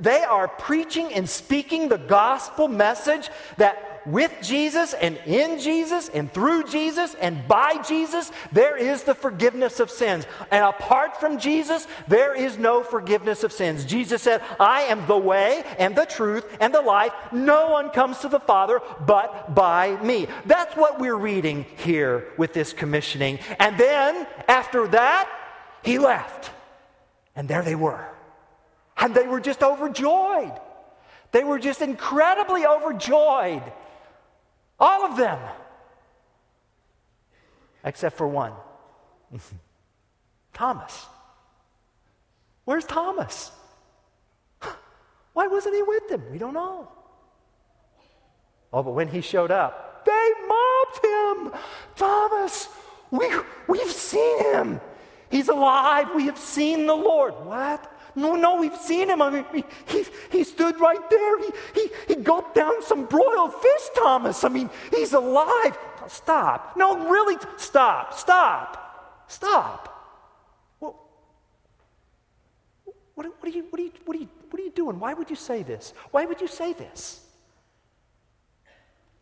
They 0.00 0.22
are 0.22 0.48
preaching 0.48 1.12
and 1.12 1.28
speaking 1.28 1.88
the 1.88 1.98
gospel 1.98 2.68
message 2.68 3.28
that 3.56 3.93
with 4.06 4.32
Jesus 4.42 4.94
and 4.94 5.16
in 5.26 5.58
Jesus 5.58 6.08
and 6.08 6.32
through 6.32 6.64
Jesus 6.64 7.14
and 7.14 7.46
by 7.48 7.82
Jesus, 7.82 8.30
there 8.52 8.76
is 8.76 9.02
the 9.02 9.14
forgiveness 9.14 9.80
of 9.80 9.90
sins. 9.90 10.26
And 10.50 10.64
apart 10.64 11.18
from 11.18 11.38
Jesus, 11.38 11.86
there 12.08 12.34
is 12.34 12.58
no 12.58 12.82
forgiveness 12.82 13.44
of 13.44 13.52
sins. 13.52 13.84
Jesus 13.84 14.22
said, 14.22 14.42
I 14.60 14.82
am 14.82 15.06
the 15.06 15.16
way 15.16 15.64
and 15.78 15.96
the 15.96 16.06
truth 16.06 16.44
and 16.60 16.74
the 16.74 16.82
life. 16.82 17.12
No 17.32 17.70
one 17.70 17.90
comes 17.90 18.18
to 18.18 18.28
the 18.28 18.40
Father 18.40 18.80
but 19.06 19.54
by 19.54 19.96
me. 20.02 20.26
That's 20.46 20.76
what 20.76 20.98
we're 21.00 21.16
reading 21.16 21.66
here 21.76 22.28
with 22.36 22.52
this 22.52 22.72
commissioning. 22.72 23.38
And 23.58 23.78
then, 23.78 24.26
after 24.48 24.88
that, 24.88 25.30
he 25.82 25.98
left. 25.98 26.50
And 27.36 27.48
there 27.48 27.62
they 27.62 27.74
were. 27.74 28.08
And 28.96 29.14
they 29.14 29.26
were 29.26 29.40
just 29.40 29.62
overjoyed. 29.62 30.52
They 31.32 31.42
were 31.42 31.58
just 31.58 31.82
incredibly 31.82 32.64
overjoyed. 32.64 33.62
All 34.78 35.04
of 35.06 35.16
them. 35.16 35.38
Except 37.84 38.16
for 38.16 38.26
one 38.26 38.52
Thomas. 40.52 41.06
Where's 42.64 42.84
Thomas? 42.84 43.50
Why 45.32 45.48
wasn't 45.48 45.74
he 45.74 45.82
with 45.82 46.08
them? 46.08 46.22
We 46.30 46.38
don't 46.38 46.54
know. 46.54 46.88
Oh, 48.72 48.82
but 48.82 48.92
when 48.92 49.08
he 49.08 49.20
showed 49.20 49.50
up, 49.50 50.04
they 50.04 50.32
mobbed 50.48 51.04
him. 51.04 51.60
Thomas, 51.96 52.68
we, 53.10 53.28
we've 53.68 53.90
seen 53.90 54.44
him. 54.52 54.80
He's 55.30 55.48
alive. 55.48 56.08
We 56.14 56.26
have 56.26 56.38
seen 56.38 56.86
the 56.86 56.94
Lord. 56.94 57.34
What? 57.44 57.93
No, 58.16 58.34
no, 58.36 58.56
we've 58.56 58.76
seen 58.76 59.10
him. 59.10 59.20
I 59.20 59.30
mean, 59.30 59.44
he, 59.52 59.64
he, 59.86 60.04
he 60.30 60.44
stood 60.44 60.78
right 60.78 61.10
there. 61.10 61.38
He, 61.40 61.50
he, 61.74 61.90
he 62.08 62.14
gulped 62.16 62.54
down 62.54 62.82
some 62.82 63.06
broiled 63.06 63.54
fish, 63.54 63.88
Thomas. 63.96 64.44
I 64.44 64.48
mean, 64.48 64.70
he's 64.90 65.12
alive. 65.12 65.76
Stop. 66.06 66.76
No, 66.76 67.08
really, 67.08 67.36
stop, 67.56 68.14
stop, 68.14 69.24
stop. 69.26 69.90
What, 70.78 70.94
what, 73.14 73.26
what, 73.26 73.34
are 73.42 73.48
you, 73.48 73.64
what, 73.70 73.80
are 73.80 73.84
you, 73.84 73.92
what, 74.04 74.16
are 74.16 74.20
you, 74.20 74.28
what 74.50 74.60
are 74.60 74.64
you 74.64 74.70
doing? 74.70 75.00
Why 75.00 75.14
would 75.14 75.30
you 75.30 75.36
say 75.36 75.62
this? 75.62 75.94
Why 76.10 76.24
would 76.26 76.40
you 76.40 76.48
say 76.48 76.72
this? 76.72 77.20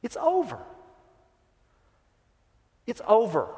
It's 0.03 0.17
over. 0.21 0.59
It's 2.87 3.01
over. 3.07 3.49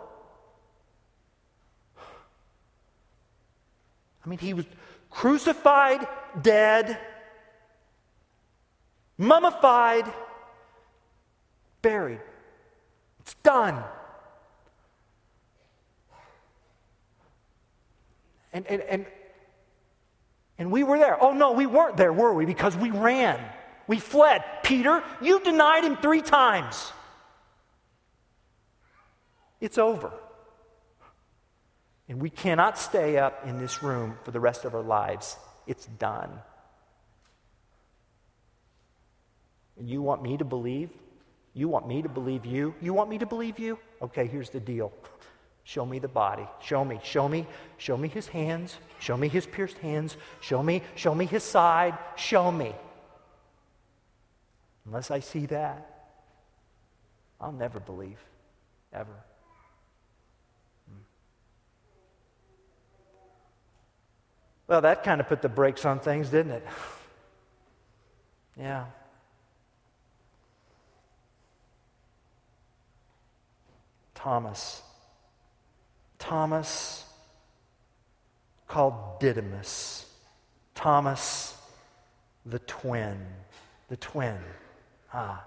I 4.25 4.29
mean, 4.29 4.39
he 4.39 4.55
was 4.55 4.65
crucified, 5.11 6.07
dead, 6.41 6.99
mummified, 9.19 10.11
buried. 11.83 12.21
It's 13.21 13.35
done. 13.43 13.83
And, 18.53 18.67
and, 18.67 18.83
and, 18.83 19.07
and 20.59 20.71
we 20.71 20.85
were 20.85 20.99
there. 20.99 21.23
Oh, 21.23 21.33
no, 21.33 21.53
we 21.53 21.67
weren't 21.67 21.97
there, 21.97 22.13
were 22.13 22.33
we? 22.33 22.47
Because 22.47 22.77
we 22.77 22.91
ran. 22.91 23.41
We 23.87 23.99
fled. 23.99 24.43
Peter, 24.63 25.03
you 25.21 25.41
denied 25.41 25.85
him 25.85 25.97
three 25.97 26.23
times. 26.23 26.93
It's 29.61 29.77
over. 29.77 30.13
And 32.09 32.21
we 32.21 32.31
cannot 32.31 32.79
stay 32.79 33.17
up 33.17 33.47
in 33.47 33.59
this 33.59 33.83
room 33.83 34.17
for 34.25 34.31
the 34.31 34.41
rest 34.41 34.65
of 34.65 34.75
our 34.75 34.83
lives. 34.83 35.37
It's 35.67 35.87
done. 35.87 36.31
And 39.79 39.89
you 39.89 40.03
want 40.03 40.23
me 40.23 40.37
to 40.37 40.45
believe? 40.45 40.91
You 41.55 41.69
want 41.69 41.89
me 41.89 42.03
to 42.03 42.09
believe 42.09 42.45
you? 42.45 42.75
You 42.81 42.93
want 42.93 43.09
me 43.09 43.19
to 43.19 43.27
believe 43.27 43.59
you? 43.59 43.79
Okay, 44.03 44.27
here's 44.27 44.51
the 44.51 44.61
deal. 44.61 44.93
Show 45.65 45.87
me 45.87 45.99
the 45.99 46.09
body. 46.09 46.47
Show 46.61 46.85
me. 46.85 47.01
Show 47.03 47.29
me. 47.29 47.47
Show 47.79 47.97
me 47.97 48.09
his 48.09 48.27
hands. 48.27 48.77
Show 48.99 49.17
me 49.17 49.29
his 49.29 49.47
pierced 49.47 49.79
hands. 49.79 50.17
Show 50.41 50.63
me. 50.63 50.83
Show 50.95 51.15
me 51.15 51.25
his 51.25 51.43
side. 51.43 51.97
Show 52.17 52.53
me. 52.53 52.75
Unless 54.87 55.11
I 55.11 55.21
see 55.21 55.47
that, 55.47 56.13
I'll 57.41 57.53
never 57.53 57.81
believe. 57.81 58.19
Ever. 58.93 59.25
Well, 64.75 64.81
that 64.81 65.05
kind 65.05 65.21
of 65.21 65.29
put 65.29 65.41
the 65.41 65.49
brakes 65.49 65.85
on 65.85 66.01
things, 66.01 66.31
didn't 66.31 66.51
it? 66.51 66.67
yeah. 68.59 68.87
Thomas. 74.17 74.83
Thomas, 76.19 77.05
called 78.67 79.21
Didymus. 79.21 80.07
Thomas, 80.75 81.57
the 82.45 82.59
twin. 82.59 83.17
The 83.91 83.97
twin. 83.97 84.39
Ah. 85.13 85.45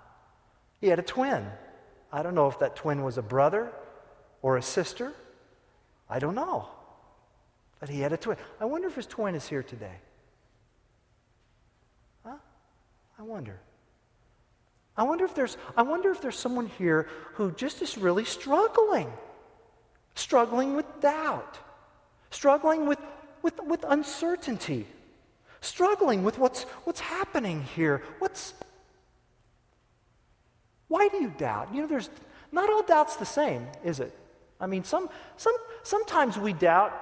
He 0.79 0.87
had 0.87 0.99
a 0.99 1.01
twin. 1.01 1.45
I 2.13 2.23
don't 2.23 2.33
know 2.33 2.47
if 2.47 2.59
that 2.59 2.77
twin 2.77 3.03
was 3.03 3.17
a 3.17 3.21
brother 3.21 3.73
or 4.41 4.55
a 4.55 4.61
sister. 4.61 5.11
I 6.09 6.19
don't 6.19 6.35
know. 6.35 6.69
But 7.79 7.89
he 7.89 7.99
had 7.99 8.13
a 8.13 8.17
twin. 8.17 8.37
I 8.59 8.65
wonder 8.65 8.87
if 8.87 8.95
his 8.95 9.05
twin 9.05 9.35
is 9.35 9.47
here 9.47 9.63
today. 9.63 9.95
Huh? 12.25 12.35
I 13.19 13.23
wonder. 13.23 13.59
I 14.95 15.03
wonder 15.03 15.25
if 15.25 15.35
there's 15.35 15.57
I 15.75 15.83
wonder 15.83 16.11
if 16.11 16.21
there's 16.21 16.37
someone 16.37 16.67
here 16.77 17.07
who 17.33 17.51
just 17.51 17.81
is 17.81 17.97
really 17.97 18.25
struggling. 18.25 19.11
Struggling 20.15 20.75
with 20.75 20.85
doubt. 21.01 21.59
Struggling 22.31 22.87
with, 22.87 22.99
with, 23.43 23.59
with 23.63 23.85
uncertainty. 23.87 24.87
Struggling 25.61 26.23
with 26.23 26.39
what's 26.39 26.63
what's 26.83 26.99
happening 26.99 27.63
here. 27.75 28.01
What's 28.19 28.53
why 30.87 31.09
do 31.09 31.17
you 31.17 31.33
doubt? 31.37 31.73
You 31.73 31.81
know, 31.81 31.87
there's 31.87 32.09
not 32.51 32.69
all 32.69 32.83
doubt's 32.83 33.17
the 33.17 33.25
same, 33.25 33.67
is 33.83 33.99
it? 33.99 34.17
I 34.59 34.67
mean, 34.67 34.83
some, 34.83 35.09
some, 35.35 35.53
sometimes 35.83 36.37
we 36.37 36.53
doubt, 36.53 36.93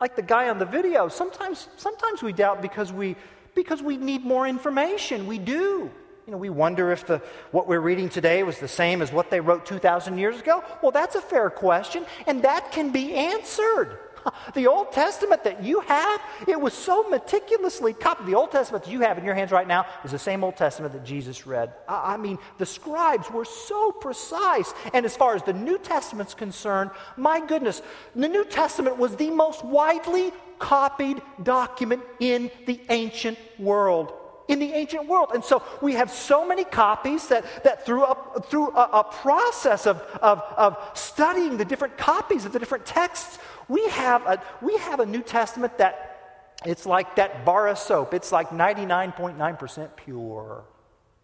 like 0.00 0.16
the 0.16 0.22
guy 0.22 0.48
on 0.48 0.58
the 0.58 0.64
video, 0.64 1.08
sometimes, 1.08 1.68
sometimes 1.76 2.22
we 2.22 2.32
doubt 2.32 2.62
because 2.62 2.92
we, 2.92 3.16
because 3.54 3.82
we 3.82 3.96
need 3.96 4.24
more 4.24 4.46
information. 4.46 5.26
We 5.26 5.38
do. 5.38 5.90
You 6.26 6.32
know, 6.32 6.38
we 6.38 6.48
wonder 6.48 6.92
if 6.92 7.06
the, 7.06 7.20
what 7.50 7.66
we're 7.66 7.80
reading 7.80 8.08
today 8.08 8.42
was 8.42 8.58
the 8.58 8.68
same 8.68 9.02
as 9.02 9.12
what 9.12 9.30
they 9.30 9.40
wrote 9.40 9.66
2,000 9.66 10.16
years 10.16 10.40
ago. 10.40 10.62
Well, 10.82 10.92
that's 10.92 11.16
a 11.16 11.20
fair 11.20 11.50
question, 11.50 12.06
and 12.26 12.42
that 12.42 12.72
can 12.72 12.92
be 12.92 13.14
answered. 13.14 13.98
The 14.54 14.66
Old 14.66 14.92
Testament 14.92 15.44
that 15.44 15.62
you 15.62 15.80
have, 15.80 16.20
it 16.48 16.60
was 16.60 16.74
so 16.74 17.08
meticulously 17.08 17.92
copied. 17.92 18.26
The 18.26 18.34
Old 18.34 18.50
Testament 18.50 18.84
that 18.84 18.90
you 18.90 19.00
have 19.00 19.16
in 19.16 19.24
your 19.24 19.34
hands 19.34 19.52
right 19.52 19.66
now 19.66 19.86
is 20.04 20.10
the 20.10 20.18
same 20.18 20.42
Old 20.42 20.56
Testament 20.56 20.92
that 20.92 21.04
Jesus 21.04 21.46
read. 21.46 21.72
I 21.88 22.16
mean, 22.16 22.38
the 22.58 22.66
scribes 22.66 23.30
were 23.30 23.44
so 23.44 23.92
precise. 23.92 24.72
And 24.92 25.06
as 25.06 25.16
far 25.16 25.34
as 25.34 25.42
the 25.42 25.52
New 25.52 25.78
Testament's 25.78 26.34
concerned, 26.34 26.90
my 27.16 27.44
goodness, 27.46 27.80
the 28.14 28.28
New 28.28 28.44
Testament 28.44 28.98
was 28.98 29.16
the 29.16 29.30
most 29.30 29.64
widely 29.64 30.32
copied 30.58 31.22
document 31.42 32.02
in 32.18 32.50
the 32.66 32.80
ancient 32.88 33.38
world 33.58 34.12
in 34.50 34.58
the 34.58 34.72
ancient 34.72 35.06
world. 35.06 35.30
And 35.32 35.44
so 35.44 35.62
we 35.80 35.94
have 35.94 36.10
so 36.10 36.46
many 36.46 36.64
copies 36.64 37.28
that, 37.28 37.44
that 37.62 37.86
through, 37.86 38.04
a, 38.04 38.42
through 38.42 38.70
a, 38.70 38.82
a 38.82 39.04
process 39.04 39.86
of, 39.86 39.98
of, 40.20 40.42
of 40.56 40.76
studying 40.94 41.56
the 41.56 41.64
different 41.64 41.96
copies 41.96 42.44
of 42.44 42.52
the 42.52 42.58
different 42.58 42.84
texts, 42.84 43.38
we 43.68 43.88
have 43.90 44.26
a, 44.26 44.42
we 44.60 44.76
have 44.78 44.98
a 44.98 45.06
New 45.06 45.22
Testament 45.22 45.78
that 45.78 46.56
it's 46.66 46.84
like 46.84 47.14
that 47.16 47.44
bar 47.44 47.68
of 47.68 47.78
soap. 47.78 48.12
It's 48.12 48.32
like 48.32 48.50
99.9% 48.50 49.96
pure. 49.96 50.64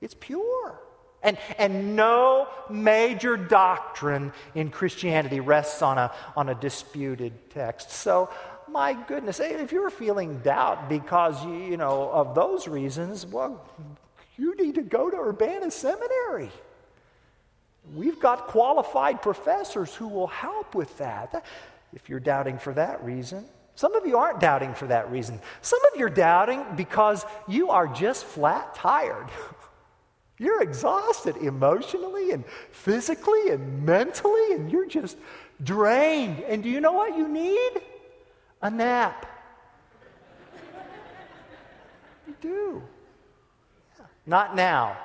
It's 0.01 0.15
pure. 0.15 0.81
And, 1.23 1.37
and 1.59 1.97
no 1.97 2.47
major 2.71 3.37
doctrine 3.37 4.33
in 4.55 4.71
Christianity 4.71 5.41
rests 5.41 5.83
on 5.83 5.99
a, 5.99 6.15
on 6.37 6.49
a 6.49 6.55
disputed 6.55 7.51
text. 7.51 7.91
So, 7.91 8.31
my 8.69 8.93
goodness, 8.93 9.41
if 9.41 9.73
you're 9.73 9.91
feeling 9.91 10.39
doubt 10.39 10.89
because, 10.89 11.45
you, 11.45 11.55
you 11.55 11.77
know, 11.77 12.11
of 12.11 12.35
those 12.35 12.69
reasons, 12.69 13.27
well, 13.27 13.65
you 14.37 14.55
need 14.57 14.75
to 14.75 14.83
go 14.83 15.11
to 15.11 15.17
Urbana 15.17 15.71
Seminary. 15.71 16.51
We've 17.95 18.19
got 18.19 18.49
qualified 18.49 19.23
professors 19.23 19.95
who 19.95 20.09
will 20.09 20.27
help 20.27 20.75
with 20.75 20.97
that 20.99 21.45
if 21.95 22.09
you're 22.09 22.21
doubting 22.21 22.59
for 22.59 22.73
that 22.75 23.03
reason. 23.05 23.45
Some 23.77 23.95
of 23.95 24.07
you 24.07 24.17
aren't 24.17 24.41
doubting 24.41 24.75
for 24.75 24.87
that 24.87 25.11
reason. 25.11 25.39
Some 25.61 25.81
of 25.93 25.99
you 25.99 26.07
are 26.07 26.11
doubting 26.11 26.65
because 26.77 27.25
you 27.47 27.71
are 27.71 27.87
just 27.87 28.25
flat 28.25 28.75
tired. 28.75 29.29
You're 30.39 30.63
exhausted 30.63 31.39
emotionally 31.39 32.33
and 32.33 32.45
physically 32.71 33.49
and 33.49 33.87
mentally, 33.87 34.53
and 34.53 34.71
you're 34.71 34.85
just 34.85 35.17
drained. 35.63 36.41
And 36.41 36.63
do 36.63 36.69
you 36.69 36.83
know 36.83 36.93
what 36.93 37.17
you 37.17 37.27
need? 37.27 37.71
A 38.63 38.71
nap. 38.71 39.27
you 42.27 42.35
do. 42.41 42.83
Yeah. 43.99 44.07
Not 44.27 44.57
now. 44.57 44.97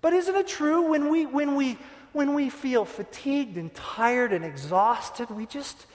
but 0.00 0.12
isn't 0.12 0.34
it 0.34 0.48
true 0.48 0.90
when 0.90 1.08
we, 1.08 1.26
when 1.26 1.54
we 1.54 1.78
when 2.12 2.34
we 2.34 2.50
feel 2.50 2.84
fatigued 2.84 3.56
and 3.56 3.72
tired 3.74 4.32
and 4.32 4.44
exhausted, 4.44 5.30
we 5.30 5.46
just, 5.46 5.86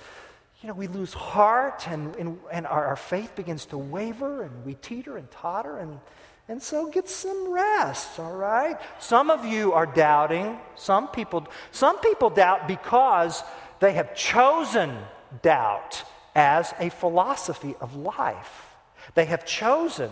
you 0.62 0.68
know, 0.68 0.74
we 0.74 0.88
lose 0.88 1.13
heart 1.13 1.88
and, 1.88 2.15
and, 2.15 2.39
and 2.52 2.68
our, 2.68 2.86
our 2.86 2.96
faith 2.96 3.36
begins 3.36 3.65
to 3.65 3.78
waver 3.78 4.44
and 4.44 4.65
we 4.65 4.76
teeter 4.76 5.18
and 5.18 5.30
totter 5.32 5.80
and, 5.80 6.00
and 6.48 6.62
so 6.62 6.88
get 6.90 7.10
some 7.10 7.52
rest, 7.52 8.20
all 8.20 8.36
right? 8.36 8.78
Some 9.00 9.30
of 9.30 9.46
you 9.46 9.74
are 9.74 9.86
doubting. 9.86 10.60
Some 10.76 11.08
people, 11.08 11.48
some 11.72 12.00
people 12.00 12.30
doubt 12.30 12.68
because 12.68 13.44
they 13.80 13.94
have 13.94 14.16
chosen 14.16 14.98
doubt 15.42 16.04
as 16.36 16.74
a 16.80 16.90
philosophy 16.90 17.76
of 17.80 17.96
life. 17.96 18.76
They 19.16 19.26
have 19.26 19.46
chosen, 19.46 20.12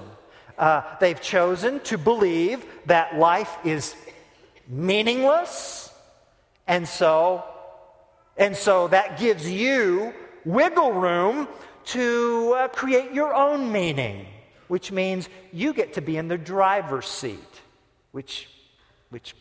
uh, 0.57 0.83
they've 0.99 1.21
chosen 1.21 1.79
to 1.81 1.97
believe 1.97 2.65
that 2.85 3.17
life 3.17 3.57
is 3.65 3.95
meaningless 4.67 5.91
and 6.67 6.87
so, 6.87 7.43
and 8.37 8.55
so 8.55 8.87
that 8.87 9.19
gives 9.19 9.49
you 9.49 10.13
wiggle 10.45 10.93
room 10.93 11.47
to 11.83 12.55
uh, 12.57 12.67
create 12.69 13.11
your 13.11 13.33
own 13.33 13.71
meaning, 13.71 14.25
which 14.71 14.89
means 14.89 15.27
you 15.51 15.73
get 15.73 15.95
to 15.95 16.01
be 16.01 16.15
in 16.15 16.29
the 16.29 16.37
driver's 16.37 17.05
seat, 17.05 17.59
which, 18.13 18.47
which, 19.09 19.35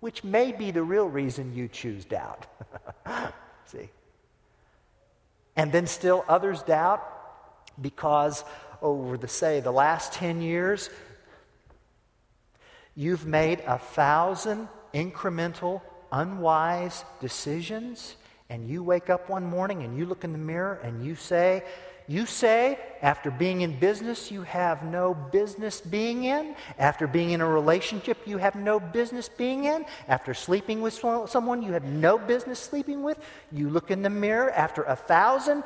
which 0.00 0.24
may 0.24 0.50
be 0.50 0.72
the 0.72 0.82
real 0.82 1.08
reason 1.08 1.54
you 1.54 1.68
choose 1.68 2.04
doubt. 2.04 2.44
See? 3.66 3.88
And 5.54 5.70
then 5.70 5.86
still 5.86 6.24
others 6.28 6.64
doubt 6.64 7.08
because 7.80 8.42
over 8.82 9.16
the, 9.16 9.28
say, 9.28 9.60
the 9.60 9.70
last 9.70 10.12
10 10.14 10.42
years, 10.42 10.90
you've 12.96 13.26
made 13.26 13.62
a 13.64 13.78
thousand 13.78 14.66
incremental 14.92 15.82
unwise 16.10 17.04
decisions, 17.20 18.16
and 18.50 18.68
you 18.68 18.82
wake 18.82 19.08
up 19.08 19.30
one 19.30 19.44
morning 19.44 19.84
and 19.84 19.96
you 19.96 20.04
look 20.04 20.24
in 20.24 20.32
the 20.32 20.38
mirror 20.38 20.80
and 20.82 21.06
you 21.06 21.14
say, 21.14 21.62
you 22.08 22.24
say, 22.24 22.78
after 23.02 23.30
being 23.30 23.60
in 23.60 23.78
business, 23.78 24.30
you 24.30 24.40
have 24.42 24.82
no 24.82 25.12
business 25.12 25.82
being 25.82 26.24
in. 26.24 26.56
After 26.78 27.06
being 27.06 27.32
in 27.32 27.42
a 27.42 27.46
relationship, 27.46 28.16
you 28.24 28.38
have 28.38 28.54
no 28.54 28.80
business 28.80 29.28
being 29.28 29.64
in. 29.64 29.84
After 30.08 30.32
sleeping 30.32 30.80
with 30.80 30.94
someone, 30.94 31.60
you 31.60 31.72
have 31.72 31.84
no 31.84 32.16
business 32.16 32.58
sleeping 32.58 33.02
with. 33.02 33.18
You 33.52 33.68
look 33.68 33.90
in 33.90 34.00
the 34.00 34.08
mirror 34.08 34.50
after 34.50 34.84
a 34.84 34.96
thousand 34.96 35.64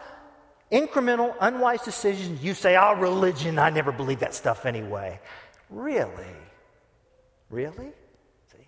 incremental, 0.72 1.34
unwise 1.40 1.82
decisions, 1.82 2.42
you 2.42 2.54
say, 2.54 2.76
Oh, 2.76 2.94
religion, 2.94 3.58
I 3.60 3.70
never 3.70 3.92
believed 3.92 4.22
that 4.22 4.34
stuff 4.34 4.66
anyway. 4.66 5.20
Really? 5.70 6.24
Really? 7.50 7.92
See? 8.50 8.66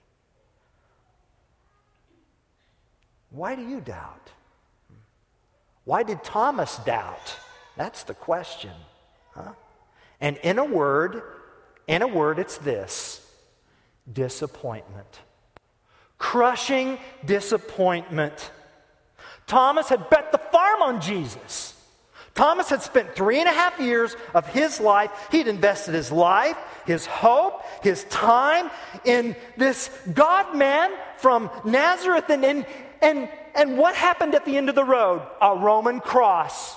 Why 3.30 3.56
do 3.56 3.62
you 3.62 3.80
doubt? 3.80 4.30
Why 5.84 6.04
did 6.04 6.22
Thomas 6.22 6.76
doubt? 6.78 7.38
That's 7.76 8.04
the 8.04 8.14
question. 8.14 8.72
Huh? 9.34 9.52
And 10.20 10.37
in 10.38 10.58
a 10.58 10.64
word, 10.64 11.22
in 11.87 12.02
a 12.02 12.06
word, 12.06 12.38
it's 12.38 12.58
this 12.58 13.20
disappointment. 14.10 15.20
Crushing 16.18 16.98
disappointment. 17.24 18.50
Thomas 19.46 19.88
had 19.88 20.08
bet 20.08 20.32
the 20.32 20.38
farm 20.38 20.82
on 20.82 21.00
Jesus. 21.00 21.72
Thomas 22.34 22.68
had 22.68 22.82
spent 22.82 23.14
three 23.14 23.38
and 23.38 23.48
a 23.48 23.52
half 23.52 23.78
years 23.78 24.16
of 24.34 24.46
his 24.48 24.80
life. 24.80 25.10
He'd 25.30 25.46
invested 25.46 25.94
his 25.94 26.10
life, 26.10 26.56
his 26.84 27.06
hope, 27.06 27.62
his 27.82 28.04
time 28.04 28.70
in 29.04 29.37
this 29.56 29.88
God 30.12 30.56
man 30.56 30.90
from 31.18 31.50
Nazareth. 31.64 32.28
And, 32.30 32.44
and, 32.44 32.66
and, 33.00 33.28
and 33.54 33.78
what 33.78 33.94
happened 33.94 34.34
at 34.34 34.44
the 34.44 34.56
end 34.56 34.68
of 34.68 34.74
the 34.74 34.84
road? 34.84 35.22
A 35.40 35.54
Roman 35.54 36.00
cross. 36.00 36.76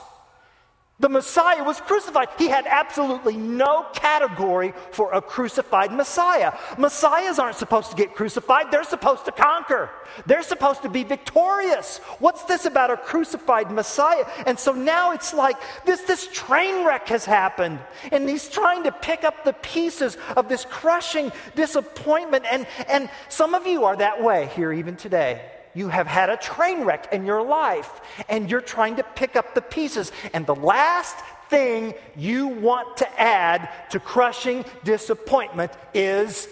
The 0.99 1.09
Messiah 1.09 1.63
was 1.63 1.79
crucified. 1.79 2.29
He 2.39 2.47
had 2.47 2.65
absolutely 2.65 3.37
no 3.37 3.85
category 3.93 4.73
for 4.91 5.13
a 5.13 5.21
crucified 5.21 5.91
Messiah. 5.91 6.57
Messiahs 6.75 7.37
aren't 7.37 7.57
supposed 7.57 7.91
to 7.91 7.95
get 7.95 8.15
crucified, 8.15 8.71
they're 8.71 8.83
supposed 8.83 9.25
to 9.25 9.31
conquer. 9.31 9.91
They're 10.25 10.41
supposed 10.41 10.81
to 10.81 10.89
be 10.89 11.03
victorious. 11.03 11.99
What's 12.17 12.45
this 12.45 12.65
about 12.65 12.89
a 12.89 12.97
crucified 12.97 13.69
Messiah? 13.69 14.25
And 14.47 14.57
so 14.57 14.71
now 14.71 15.11
it's 15.11 15.35
like 15.35 15.57
this, 15.85 16.01
this 16.01 16.27
train 16.33 16.83
wreck 16.83 17.07
has 17.09 17.25
happened, 17.25 17.79
and 18.11 18.27
he's 18.27 18.49
trying 18.49 18.83
to 18.85 18.91
pick 18.91 19.23
up 19.23 19.43
the 19.43 19.53
pieces 19.53 20.17
of 20.35 20.49
this 20.49 20.65
crushing 20.65 21.31
disappointment. 21.55 22.45
And, 22.49 22.65
and 22.89 23.07
some 23.29 23.53
of 23.53 23.67
you 23.67 23.85
are 23.85 23.97
that 23.97 24.23
way 24.23 24.49
here 24.55 24.73
even 24.73 24.95
today. 24.95 25.56
You 25.73 25.89
have 25.89 26.07
had 26.07 26.29
a 26.29 26.37
train 26.37 26.83
wreck 26.83 27.13
in 27.13 27.25
your 27.25 27.43
life 27.43 28.01
and 28.29 28.49
you're 28.49 28.61
trying 28.61 28.97
to 28.97 29.03
pick 29.03 29.35
up 29.35 29.53
the 29.53 29.61
pieces. 29.61 30.11
And 30.33 30.45
the 30.45 30.55
last 30.55 31.15
thing 31.49 31.93
you 32.15 32.47
want 32.47 32.97
to 32.97 33.21
add 33.21 33.69
to 33.91 33.99
crushing 33.99 34.65
disappointment 34.83 35.71
is 35.93 36.47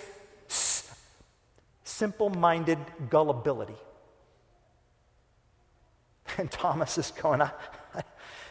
s- 0.49 0.95
simple 1.83 2.29
minded 2.29 2.79
gullibility. 3.09 3.75
And 6.37 6.51
Thomas 6.51 6.97
is 6.97 7.11
going, 7.11 7.41
I, 7.41 7.51
I, 7.93 8.01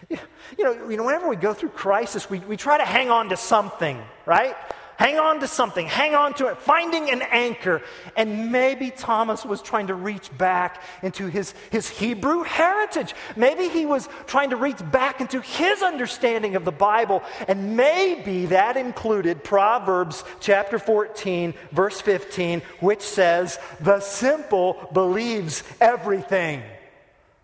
you, 0.08 0.64
know, 0.64 0.88
you 0.88 0.96
know, 0.96 1.04
whenever 1.04 1.28
we 1.28 1.36
go 1.36 1.52
through 1.52 1.70
crisis, 1.70 2.30
we, 2.30 2.38
we 2.40 2.56
try 2.56 2.78
to 2.78 2.84
hang 2.84 3.10
on 3.10 3.28
to 3.30 3.36
something, 3.36 4.00
right? 4.26 4.56
Hang 4.96 5.18
on 5.18 5.40
to 5.40 5.48
something, 5.48 5.86
hang 5.86 6.14
on 6.14 6.34
to 6.34 6.46
it, 6.46 6.58
finding 6.58 7.10
an 7.10 7.22
anchor. 7.22 7.82
And 8.16 8.52
maybe 8.52 8.90
Thomas 8.90 9.44
was 9.44 9.60
trying 9.60 9.88
to 9.88 9.94
reach 9.94 10.36
back 10.38 10.82
into 11.02 11.26
his, 11.26 11.52
his 11.70 11.88
Hebrew 11.88 12.44
heritage. 12.44 13.14
Maybe 13.34 13.68
he 13.68 13.86
was 13.86 14.08
trying 14.26 14.50
to 14.50 14.56
reach 14.56 14.78
back 14.92 15.20
into 15.20 15.40
his 15.40 15.82
understanding 15.82 16.54
of 16.54 16.64
the 16.64 16.72
Bible. 16.72 17.24
And 17.48 17.76
maybe 17.76 18.46
that 18.46 18.76
included 18.76 19.42
Proverbs 19.42 20.22
chapter 20.38 20.78
14, 20.78 21.54
verse 21.72 22.00
15, 22.00 22.62
which 22.78 23.02
says, 23.02 23.58
The 23.80 23.98
simple 23.98 24.88
believes 24.92 25.64
everything, 25.80 26.62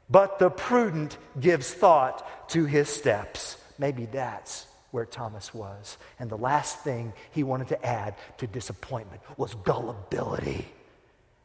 but 0.09 0.39
the 0.39 0.51
prudent 0.51 1.19
gives 1.39 1.73
thought 1.75 2.49
to 2.51 2.65
his 2.65 2.89
steps. 2.89 3.57
Maybe 3.77 4.07
that's 4.07 4.70
where 4.91 5.05
Thomas 5.05 5.55
was. 5.55 5.99
And 6.19 6.31
the 6.31 6.37
last 6.37 6.81
thing 6.81 7.13
he 7.31 7.43
wanted 7.43 7.69
to 7.69 7.87
add 7.87 8.15
to 8.39 8.47
disappointment 8.47 9.23
was 9.37 9.55
gullibility. 9.55 10.69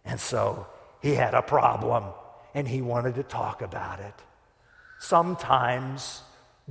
And 0.04 0.20
so 0.20 0.68
he 1.02 1.16
had 1.16 1.34
a 1.34 1.42
problem 1.42 2.06
and 2.54 2.68
he 2.68 2.82
wanted 2.82 3.16
to 3.16 3.24
talk 3.24 3.62
about 3.62 4.00
it. 4.00 4.14
Sometimes 5.00 6.22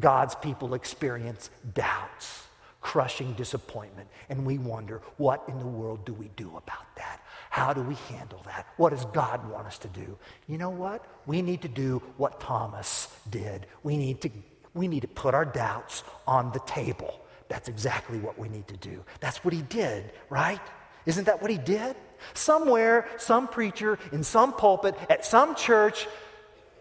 God's 0.01 0.35
people 0.35 0.75
experience 0.75 1.51
doubts, 1.75 2.47
crushing 2.81 3.35
disappointment, 3.35 4.09
and 4.29 4.45
we 4.45 4.59
wonder, 4.59 5.03
what 5.17 5.45
in 5.49 5.59
the 5.59 5.67
world 5.67 6.05
do 6.05 6.13
we 6.13 6.29
do 6.37 6.49
about 6.57 6.97
that? 6.97 7.21
How 7.51 7.73
do 7.73 7.83
we 7.83 7.95
handle 8.17 8.43
that? 8.47 8.67
What 8.77 8.91
does 8.91 9.05
God 9.07 9.49
want 9.49 9.67
us 9.67 9.79
to 9.79 9.89
do? 9.89 10.19
You 10.49 10.59
know 10.59 10.71
what? 10.71 11.07
We 11.27 11.41
need 11.41 11.63
to 11.63 11.69
do 11.69 12.03
what 12.17 12.41
Thomas 12.41 13.17
did. 13.31 13.67
We 13.85 13.97
need 13.97 14.21
to 14.23 14.31
we 14.75 14.89
need 14.89 15.01
to 15.01 15.09
put 15.09 15.35
our 15.35 15.45
doubts 15.45 16.03
on 16.27 16.53
the 16.53 16.61
table. 16.61 17.21
That's 17.49 17.69
exactly 17.69 18.19
what 18.19 18.39
we 18.39 18.49
need 18.49 18.67
to 18.69 18.77
do. 18.77 19.05
That's 19.21 19.45
what 19.45 19.55
he 19.55 19.63
did, 19.63 20.13
right? 20.29 20.61
Isn't 21.07 21.25
that 21.27 21.41
what 21.41 21.51
he 21.51 21.59
did? 21.59 21.97
Somewhere, 22.33 23.07
some 23.19 23.49
preacher 23.49 23.99
in 24.13 24.25
some 24.25 24.53
pulpit 24.53 24.97
at 25.09 25.25
some 25.25 25.55
church 25.55 26.07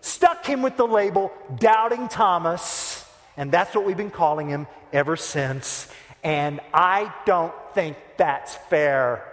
stuck 0.01 0.45
him 0.45 0.61
with 0.61 0.77
the 0.77 0.87
label 0.87 1.31
Doubting 1.59 2.07
Thomas, 2.07 3.05
and 3.37 3.51
that's 3.51 3.75
what 3.75 3.85
we've 3.85 3.97
been 3.97 4.11
calling 4.11 4.49
him 4.49 4.67
ever 4.91 5.15
since. 5.15 5.87
And 6.23 6.61
I 6.73 7.13
don't 7.25 7.53
think 7.73 7.97
that's 8.17 8.55
fair. 8.55 9.29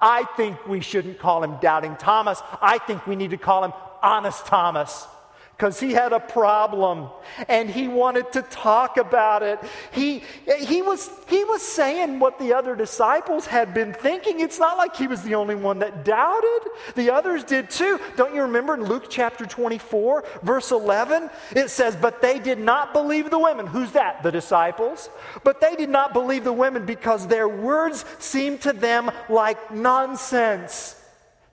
I 0.00 0.24
think 0.36 0.66
we 0.66 0.80
shouldn't 0.80 1.18
call 1.18 1.42
him 1.42 1.56
Doubting 1.60 1.96
Thomas. 1.96 2.42
I 2.60 2.78
think 2.78 3.06
we 3.06 3.16
need 3.16 3.30
to 3.30 3.36
call 3.36 3.64
him 3.64 3.72
Honest 4.02 4.46
Thomas 4.46 5.06
because 5.56 5.80
he 5.80 5.92
had 5.92 6.12
a 6.12 6.20
problem 6.20 7.08
and 7.48 7.68
he 7.68 7.88
wanted 7.88 8.32
to 8.32 8.42
talk 8.42 8.96
about 8.96 9.42
it. 9.42 9.58
He, 9.92 10.22
he, 10.60 10.82
was, 10.82 11.10
he 11.28 11.44
was 11.44 11.62
saying 11.62 12.18
what 12.18 12.38
the 12.38 12.54
other 12.54 12.74
disciples 12.76 13.46
had 13.46 13.74
been 13.74 13.92
thinking. 13.92 14.40
It's 14.40 14.58
not 14.58 14.76
like 14.76 14.96
he 14.96 15.06
was 15.06 15.22
the 15.22 15.34
only 15.34 15.54
one 15.54 15.78
that 15.80 16.04
doubted, 16.04 16.70
the 16.94 17.10
others 17.10 17.44
did 17.44 17.70
too. 17.70 18.00
Don't 18.16 18.34
you 18.34 18.42
remember 18.42 18.74
in 18.74 18.84
Luke 18.84 19.06
chapter 19.08 19.46
24, 19.46 20.24
verse 20.42 20.70
11? 20.70 21.30
It 21.54 21.70
says, 21.70 21.96
But 21.96 22.22
they 22.22 22.38
did 22.38 22.58
not 22.58 22.92
believe 22.92 23.30
the 23.30 23.38
women. 23.38 23.66
Who's 23.66 23.92
that? 23.92 24.22
The 24.22 24.32
disciples. 24.32 25.10
But 25.44 25.60
they 25.60 25.76
did 25.76 25.88
not 25.88 26.12
believe 26.12 26.44
the 26.44 26.52
women 26.52 26.86
because 26.86 27.26
their 27.26 27.48
words 27.48 28.04
seemed 28.18 28.62
to 28.62 28.72
them 28.72 29.10
like 29.28 29.72
nonsense. 29.72 31.02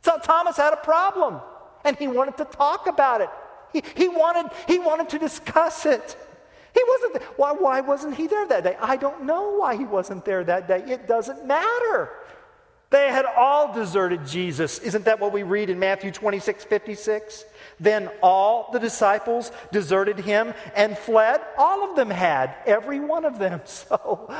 So 0.02 0.18
Thomas 0.22 0.58
had 0.58 0.74
a 0.74 0.78
problem 0.78 1.40
and 1.86 1.98
he 1.98 2.08
wanted 2.08 2.38
to 2.38 2.46
talk 2.46 2.88
about 2.88 3.22
it. 3.22 3.30
He, 3.74 3.84
he, 3.96 4.08
wanted, 4.08 4.52
he 4.68 4.80
wanted 4.80 5.10
to 5.10 5.20
discuss 5.20 5.86
it. 5.86 6.18
He 6.74 6.82
wasn't 6.88 7.14
there. 7.14 7.24
Why, 7.36 7.52
why 7.52 7.82
wasn't 7.82 8.16
he 8.16 8.28
there 8.28 8.48
that 8.48 8.64
day? 8.64 8.78
I 8.80 8.96
don't 8.96 9.24
know 9.24 9.58
why 9.58 9.76
he 9.76 9.86
wasn't 9.86 10.26
there 10.26 10.44
that 10.44 10.68
day. 10.68 10.84
It 10.88 11.08
doesn't 11.08 11.46
matter. 11.46 12.10
They 12.90 13.08
had 13.08 13.26
all 13.26 13.74
deserted 13.74 14.28
Jesus. 14.28 14.78
Isn't 14.78 15.06
that 15.06 15.20
what 15.20 15.34
we 15.34 15.42
read 15.42 15.72
in 15.72 15.80
Matthew 15.80 16.12
26 16.12 16.66
56? 16.66 17.46
Then 17.80 18.10
all 18.22 18.70
the 18.72 18.80
disciples 18.80 19.52
deserted 19.72 20.20
him 20.20 20.54
and 20.76 20.96
fled. 20.96 21.42
All 21.58 21.90
of 21.90 21.96
them 21.96 22.12
had, 22.12 22.54
every 22.68 23.00
one 23.00 23.26
of 23.26 23.40
them. 23.40 23.62
So, 23.66 24.32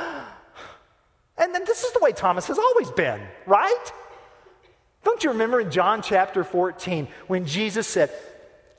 and 1.36 1.52
then 1.52 1.64
this 1.64 1.82
is 1.82 1.92
the 1.92 1.98
way 1.98 2.12
Thomas 2.12 2.46
has 2.46 2.58
always 2.58 2.92
been, 2.92 3.20
right? 3.44 3.92
Don't 5.02 5.24
you 5.24 5.30
remember 5.30 5.60
in 5.60 5.72
John 5.72 6.00
chapter 6.00 6.44
14 6.44 7.08
when 7.26 7.46
Jesus 7.46 7.88
said, 7.88 8.10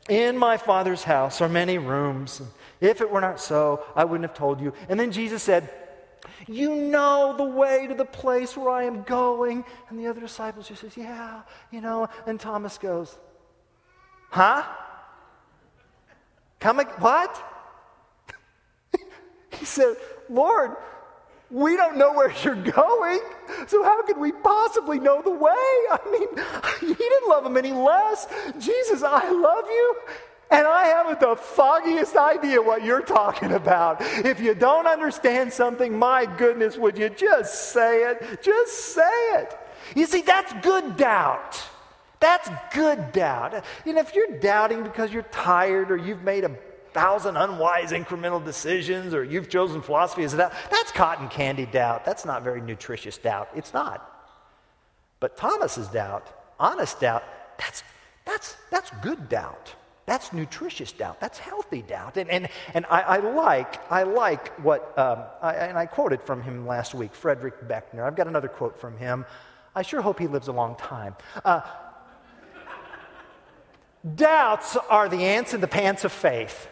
in 0.10 0.38
my 0.38 0.58
Father's 0.58 1.04
house 1.04 1.42
are 1.42 1.50
many 1.50 1.78
rooms. 1.78 2.42
If 2.80 3.02
it 3.02 3.10
were 3.10 3.22
not 3.22 3.40
so, 3.40 3.84
I 3.96 4.06
wouldn't 4.06 4.30
have 4.30 4.38
told 4.38 4.62
you. 4.62 4.74
And 4.90 5.00
then 5.00 5.12
Jesus 5.12 5.42
said, 5.42 5.70
You 6.48 6.76
know 6.76 7.34
the 7.38 7.44
way 7.44 7.88
to 7.88 7.96
the 7.96 8.06
place 8.06 8.56
where 8.56 8.70
I 8.70 8.84
am 8.84 9.04
going. 9.04 9.66
And 9.90 10.00
the 10.00 10.08
other 10.08 10.22
disciples 10.22 10.68
just 10.68 10.82
says, 10.82 10.96
Yeah, 10.96 11.42
you 11.72 11.82
know. 11.82 12.08
And 12.28 12.40
Thomas 12.40 12.78
goes, 12.78 13.18
Huh? 14.30 14.64
Coming? 16.60 16.88
What? 17.00 17.44
he 19.52 19.66
said, 19.66 19.96
Lord, 20.30 20.76
we 21.56 21.78
don't 21.78 21.96
know 21.96 22.12
where 22.12 22.34
you're 22.44 22.62
going, 22.62 23.22
so 23.68 23.82
how 23.82 24.02
could 24.02 24.18
we 24.18 24.34
possibly 24.34 25.00
know 25.00 25.22
the 25.22 25.32
way? 25.32 25.50
I 25.52 26.00
mean, 26.12 26.28
he 26.82 26.94
didn't 26.94 27.30
love 27.30 27.46
him 27.46 27.56
any 27.56 27.72
less. 27.72 28.28
Jesus, 28.60 29.04
I 29.04 29.32
love 29.32 29.64
you. 29.70 29.96
And 30.52 30.68
I 30.68 30.88
haven't 30.88 31.22
the 31.22 31.38
foggiest 31.38 32.18
idea 32.18 32.62
what 32.62 32.84
you're 32.84 33.02
talking 33.02 33.54
about. 33.54 33.98
If 34.02 34.42
you 34.42 34.54
don't 34.54 34.86
understand 34.86 35.52
something, 35.54 35.98
my 35.98 36.26
goodness, 36.26 36.78
would 36.78 36.98
you 36.98 37.10
just 37.10 37.72
say 37.72 38.04
it? 38.04 38.44
Just 38.44 38.94
say 38.94 39.32
it. 39.38 39.58
You 39.96 40.06
see, 40.08 40.22
that's 40.24 40.54
good 40.62 40.98
doubt. 40.98 41.64
That's 42.20 42.50
good 42.74 43.14
doubt. 43.14 43.64
Know, 43.86 44.02
if 44.02 44.14
you're 44.14 44.40
doubting 44.40 44.84
because 44.84 45.14
you're 45.14 45.24
tired 45.24 45.90
or 45.90 45.96
you've 45.96 46.22
made 46.22 46.44
a 46.44 46.52
thousand 46.96 47.36
unwise 47.36 47.92
incremental 47.92 48.44
decisions 48.44 49.14
or 49.14 49.22
you've 49.22 49.50
chosen 49.50 49.82
philosophy 49.82 50.24
as 50.24 50.34
a 50.34 50.38
doubt. 50.38 50.54
That's 50.72 50.94
cotton 50.94 51.28
candy 51.28 51.66
doubt. 51.66 52.06
That's 52.06 52.24
not 52.24 52.42
very 52.42 52.62
nutritious 52.62 53.18
doubt. 53.18 53.50
It's 53.54 53.74
not. 53.74 54.10
But 55.20 55.36
Thomas's 55.36 55.90
doubt, 55.90 56.26
honest 56.58 57.02
doubt, 57.02 57.24
that's, 57.58 57.84
that's, 58.24 58.56
that's 58.72 58.90
good 59.02 59.28
doubt. 59.28 59.76
That's 60.06 60.32
nutritious 60.32 60.94
doubt. 60.94 61.20
That's 61.20 61.38
healthy 61.38 61.82
doubt. 61.82 62.16
And, 62.16 62.30
and, 62.30 62.48
and 62.74 62.86
I, 62.90 63.02
I 63.02 63.18
like, 63.18 63.92
I 63.92 64.04
like 64.04 64.58
what, 64.60 64.98
um, 64.98 65.24
I, 65.42 65.54
and 65.56 65.78
I 65.78 65.88
quoted 65.88 66.22
from 66.22 66.44
him 66.44 66.66
last 66.66 66.96
week, 66.96 67.14
Frederick 67.14 67.68
Buechner. 67.68 68.06
I've 68.06 68.16
got 68.16 68.28
another 68.28 68.48
quote 68.48 68.80
from 68.80 68.98
him. 68.98 69.26
I 69.76 69.82
sure 69.82 70.02
hope 70.02 70.18
he 70.18 70.28
lives 70.28 70.48
a 70.48 70.54
long 70.54 70.78
time. 70.78 71.16
Uh, 71.44 71.60
Doubts 74.16 74.78
are 74.90 75.10
the 75.10 75.26
ants 75.26 75.54
in 75.54 75.60
the 75.60 75.68
pants 75.68 76.06
of 76.06 76.14
faith. 76.14 76.70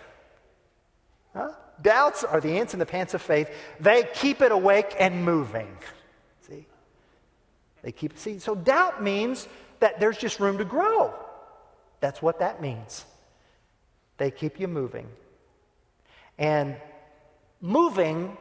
Doubts 1.82 2.24
are 2.24 2.40
the 2.40 2.58
ants 2.58 2.74
in 2.74 2.80
the 2.80 2.86
pants 2.86 3.14
of 3.14 3.22
faith. 3.22 3.50
They 3.80 4.08
keep 4.14 4.42
it 4.42 4.52
awake 4.52 4.96
and 5.00 5.26
moving. 5.26 5.76
See? 6.48 6.66
They 7.82 7.92
keep 7.92 8.18
see. 8.18 8.40
So 8.40 8.56
doubt 8.56 9.04
means 9.04 9.48
that 9.80 10.00
there's 10.00 10.18
just 10.18 10.40
room 10.40 10.60
to 10.60 10.66
grow. 10.66 11.14
That's 12.00 12.22
what 12.22 12.40
that 12.40 12.62
means. 12.62 13.06
They 14.18 14.32
keep 14.32 14.60
you 14.60 14.68
moving. 14.68 15.08
And 16.38 16.76
moving 17.62 18.38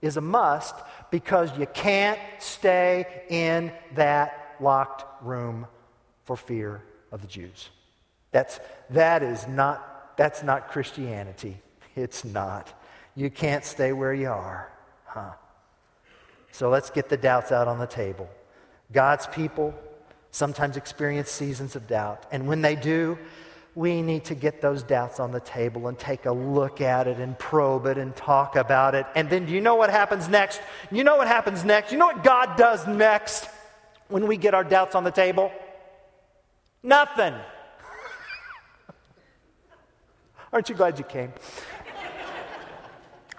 is 0.00 0.16
a 0.16 0.20
must 0.20 0.74
because 1.10 1.56
you 1.58 1.66
can't 1.66 2.20
stay 2.38 3.24
in 3.28 3.72
that 3.94 4.56
locked 4.60 5.04
room 5.24 5.66
for 6.24 6.36
fear 6.36 6.82
of 7.10 7.20
the 7.20 7.26
Jews. 7.26 7.70
That's, 8.30 8.60
that 8.90 9.22
is 9.22 9.48
not, 9.48 10.16
that's 10.16 10.42
not 10.42 10.68
Christianity. 10.68 11.60
It's 11.98 12.24
not. 12.24 12.72
You 13.14 13.30
can't 13.30 13.64
stay 13.64 13.92
where 13.92 14.14
you 14.14 14.28
are. 14.28 14.70
Huh. 15.04 15.32
So 16.52 16.70
let's 16.70 16.90
get 16.90 17.08
the 17.08 17.16
doubts 17.16 17.52
out 17.52 17.68
on 17.68 17.78
the 17.78 17.86
table. 17.86 18.28
God's 18.92 19.26
people 19.26 19.74
sometimes 20.30 20.76
experience 20.76 21.30
seasons 21.30 21.76
of 21.76 21.86
doubt. 21.86 22.26
And 22.30 22.46
when 22.46 22.62
they 22.62 22.76
do, 22.76 23.18
we 23.74 24.02
need 24.02 24.24
to 24.24 24.34
get 24.34 24.60
those 24.60 24.82
doubts 24.82 25.20
on 25.20 25.30
the 25.30 25.40
table 25.40 25.88
and 25.88 25.98
take 25.98 26.26
a 26.26 26.32
look 26.32 26.80
at 26.80 27.06
it 27.06 27.18
and 27.18 27.38
probe 27.38 27.86
it 27.86 27.96
and 27.98 28.14
talk 28.16 28.56
about 28.56 28.94
it. 28.94 29.06
And 29.14 29.30
then 29.30 29.46
do 29.46 29.52
you 29.52 29.60
know 29.60 29.76
what 29.76 29.90
happens 29.90 30.28
next? 30.28 30.60
You 30.90 31.04
know 31.04 31.16
what 31.16 31.28
happens 31.28 31.64
next? 31.64 31.92
You 31.92 31.98
know 31.98 32.06
what 32.06 32.24
God 32.24 32.56
does 32.56 32.86
next 32.86 33.48
when 34.08 34.26
we 34.26 34.36
get 34.36 34.54
our 34.54 34.64
doubts 34.64 34.94
on 34.94 35.04
the 35.04 35.10
table? 35.10 35.52
Nothing. 36.82 37.34
Aren't 40.52 40.68
you 40.68 40.74
glad 40.74 40.98
you 40.98 41.04
came? 41.04 41.32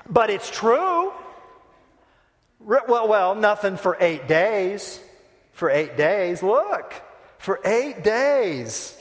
But 0.09 0.29
it's 0.29 0.49
true. 0.49 1.13
Well, 2.59 3.07
well, 3.07 3.35
nothing 3.35 3.77
for 3.77 3.95
eight 3.99 4.27
days. 4.27 4.99
For 5.53 5.69
eight 5.69 5.97
days. 5.97 6.41
Look, 6.41 6.93
for 7.37 7.59
eight 7.63 8.03
days. 8.03 8.97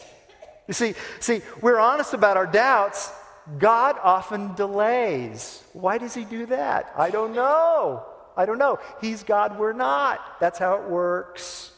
You 0.66 0.74
see, 0.74 0.94
see, 1.20 1.40
we're 1.62 1.78
honest 1.78 2.14
about 2.14 2.36
our 2.36 2.46
doubts. 2.46 3.10
God 3.58 3.96
often 4.02 4.54
delays. 4.54 5.62
Why 5.72 5.96
does 5.96 6.14
he 6.14 6.24
do 6.24 6.46
that? 6.46 6.92
I 6.96 7.10
don't 7.10 7.34
know. 7.34 8.04
I 8.36 8.44
don't 8.44 8.58
know. 8.58 8.78
He's 9.00 9.22
God, 9.22 9.58
we're 9.58 9.72
not. 9.72 10.20
That's 10.38 10.58
how 10.58 10.74
it 10.74 10.88
works. 10.88 11.72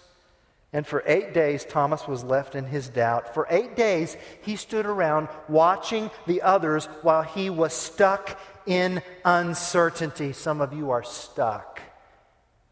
And 0.73 0.87
for 0.87 1.03
eight 1.07 1.35
days, 1.35 1.65
Thomas 1.65 2.07
was 2.07 2.23
left 2.23 2.55
in 2.55 2.65
his 2.65 2.89
doubt. 2.89 3.35
For 3.35 3.47
eight 3.51 3.75
days, 3.77 4.17
he 4.43 4.57
stood 4.57 4.87
around 4.87 5.29
watching 5.49 6.11
the 6.27 6.43
others 6.43 6.87
while 7.03 7.23
he 7.23 7.51
was 7.51 7.73
stuck 7.73 8.39
in 8.71 9.03
uncertainty. 9.25 10.33
Some 10.33 10.61
of 10.61 10.73
you 10.73 10.93
are 10.93 11.03
stuck 11.03 11.81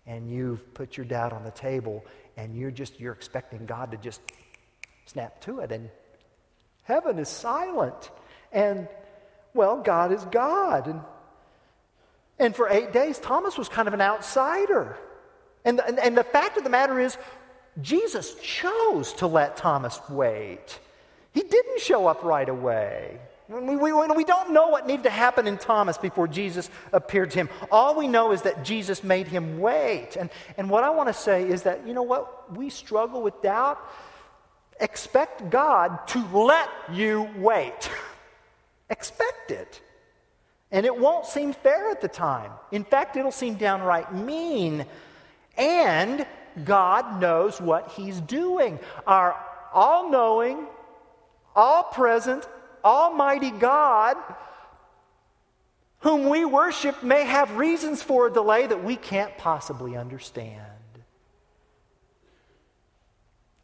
and 0.07 0.31
you've 0.31 0.73
put 0.73 0.97
your 0.97 1.05
doubt 1.05 1.33
on 1.33 1.43
the 1.43 1.51
table 1.51 2.05
and 2.37 2.57
you're 2.57 2.71
just 2.71 3.01
you're 3.01 3.13
expecting 3.13 3.67
God 3.67 3.91
to 3.91 3.97
just 3.97 4.21
snap 5.07 5.41
to 5.43 5.59
it 5.59 5.73
and 5.73 5.91
heaven 6.85 7.19
is 7.19 7.29
silent 7.29 8.11
and 8.53 8.87
well 9.55 9.83
God 9.83 10.13
is 10.13 10.25
God 10.27 10.87
and 10.87 11.01
and 12.39 12.55
for 12.55 12.69
8 12.69 12.93
days 12.93 13.19
Thomas 13.19 13.59
was 13.59 13.69
kind 13.69 13.89
of 13.89 13.95
an 13.95 14.01
outsider 14.01 14.97
and, 15.65 15.81
and, 15.81 15.99
and 15.99 16.17
the 16.17 16.23
fact 16.23 16.57
of 16.57 16.63
the 16.63 16.71
matter 16.71 17.01
is 17.01 17.19
Jesus 17.83 18.35
chose 18.37 19.13
to 19.15 19.27
let 19.27 19.57
Thomas 19.57 20.01
wait. 20.09 20.79
He 21.33 21.43
didn't 21.43 21.81
show 21.81 22.07
up 22.07 22.23
right 22.23 22.49
away. 22.49 23.19
We, 23.49 23.77
we, 23.77 23.93
we, 23.93 24.25
don't 24.25 24.53
know 24.53 24.69
what 24.69 24.87
needed 24.87 25.05
to 25.05 25.11
happen 25.11 25.47
in 25.47 25.57
Thomas 25.57 25.97
before 25.97 26.29
Jesus 26.29 26.69
appeared 26.93 27.31
to 27.31 27.39
him. 27.39 27.49
All 27.71 27.95
we 27.95 28.07
know 28.07 28.33
is 28.33 28.43
that 28.43 28.63
Jesus 28.63 29.03
made 29.03 29.27
him 29.27 29.59
wait. 29.59 30.17
And, 30.17 30.29
and 30.59 30.69
what 30.69 30.85
I 30.85 30.91
want 30.91 31.09
to 31.09 31.15
say 31.15 31.49
is 31.49 31.63
that, 31.63 31.87
you 31.87 31.95
know 31.95 32.03
what? 32.03 32.55
We 32.55 32.69
struggle 32.69 33.23
with 33.23 33.41
doubt. 33.41 33.81
Expect 34.81 35.49
God 35.49 36.07
to 36.09 36.27
let 36.33 36.69
you 36.93 37.31
wait. 37.37 37.91
Expect 38.91 39.51
it. 39.51 39.81
And 40.71 40.85
it 40.85 40.97
won't 40.97 41.25
seem 41.25 41.55
fair 41.55 41.91
at 41.91 42.03
the 42.03 42.09
time. 42.09 42.53
In 42.71 42.85
fact, 42.85 43.17
it'll 43.17 43.33
seem 43.33 43.55
downright 43.55 44.15
mean. 44.15 44.85
And 45.57 46.27
God 46.65 47.19
knows 47.21 47.61
what 47.61 47.93
He's 47.93 48.21
doing. 48.21 48.79
Our 49.07 49.35
all 49.73 50.11
knowing, 50.11 50.67
all 51.57 51.85
present, 51.85 52.47
Almighty 52.89 53.51
God, 53.51 54.17
whom 56.01 56.29
we 56.29 56.45
worship, 56.45 57.03
may 57.03 57.25
have 57.25 57.57
reasons 57.57 58.03
for 58.03 58.29
a 58.29 58.33
delay 58.33 58.67
that 58.67 58.83
we 58.83 58.97
can't 58.97 59.37
possibly 59.37 59.97
understand. 59.97 60.63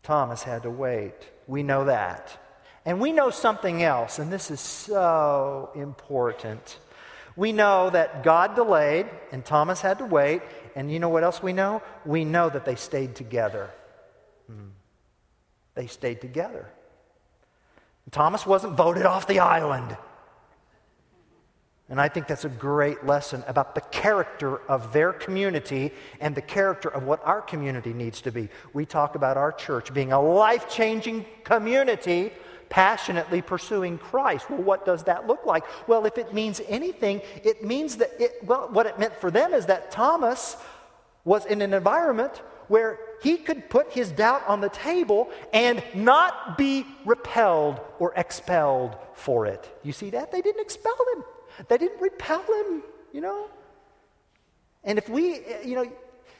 Thomas 0.02 0.42
had 0.42 0.64
to 0.64 0.70
wait. 0.70 1.14
We 1.46 1.62
know 1.62 1.86
that. 1.86 2.38
And 2.84 3.00
we 3.00 3.12
know 3.12 3.30
something 3.30 3.82
else, 3.82 4.18
and 4.18 4.30
this 4.30 4.50
is 4.50 4.60
so 4.60 5.70
important. 5.74 6.78
We 7.36 7.52
know 7.52 7.90
that 7.90 8.22
God 8.22 8.54
delayed 8.54 9.06
and 9.32 9.44
Thomas 9.44 9.80
had 9.80 9.98
to 9.98 10.04
wait. 10.04 10.42
And 10.76 10.90
you 10.90 11.00
know 11.00 11.08
what 11.08 11.24
else 11.24 11.42
we 11.42 11.52
know? 11.52 11.82
We 12.04 12.24
know 12.24 12.48
that 12.48 12.64
they 12.64 12.76
stayed 12.76 13.14
together. 13.14 13.70
Hmm. 14.46 14.68
They 15.74 15.86
stayed 15.86 16.20
together. 16.20 16.68
Thomas 18.10 18.46
wasn't 18.46 18.74
voted 18.74 19.06
off 19.06 19.26
the 19.26 19.40
island. 19.40 19.96
And 21.88 22.00
I 22.00 22.08
think 22.08 22.26
that's 22.26 22.44
a 22.44 22.48
great 22.48 23.04
lesson 23.04 23.44
about 23.46 23.74
the 23.74 23.82
character 23.82 24.58
of 24.70 24.92
their 24.92 25.12
community 25.12 25.92
and 26.20 26.34
the 26.34 26.42
character 26.42 26.88
of 26.88 27.04
what 27.04 27.20
our 27.24 27.42
community 27.42 27.92
needs 27.92 28.22
to 28.22 28.32
be. 28.32 28.48
We 28.72 28.86
talk 28.86 29.16
about 29.16 29.36
our 29.36 29.52
church 29.52 29.92
being 29.92 30.12
a 30.12 30.20
life 30.20 30.68
changing 30.68 31.26
community 31.44 32.32
passionately 32.74 33.40
pursuing 33.40 33.98
Christ. 33.98 34.50
Well, 34.50 34.62
what 34.62 34.84
does 34.84 35.04
that 35.04 35.28
look 35.28 35.46
like? 35.46 35.64
Well, 35.86 36.06
if 36.06 36.18
it 36.18 36.34
means 36.34 36.60
anything, 36.66 37.20
it 37.44 37.62
means 37.62 37.98
that, 37.98 38.10
it, 38.18 38.32
well, 38.42 38.68
what 38.72 38.86
it 38.86 38.98
meant 38.98 39.14
for 39.20 39.30
them 39.30 39.54
is 39.54 39.66
that 39.66 39.92
Thomas 39.92 40.56
was 41.24 41.46
in 41.46 41.62
an 41.62 41.72
environment 41.72 42.42
where 42.68 42.98
he 43.22 43.36
could 43.36 43.68
put 43.70 43.92
his 43.92 44.10
doubt 44.10 44.42
on 44.46 44.60
the 44.60 44.68
table 44.68 45.30
and 45.52 45.82
not 45.94 46.58
be 46.58 46.86
repelled 47.04 47.80
or 47.98 48.12
expelled 48.16 48.96
for 49.14 49.46
it. 49.46 49.78
You 49.82 49.92
see 49.92 50.10
that? 50.10 50.32
They 50.32 50.42
didn't 50.42 50.60
expel 50.60 50.96
him, 51.14 51.24
they 51.68 51.78
didn't 51.78 52.00
repel 52.00 52.42
him, 52.42 52.82
you 53.12 53.20
know? 53.20 53.48
And 54.82 54.98
if 54.98 55.08
we, 55.08 55.40
you 55.64 55.76
know, 55.76 55.90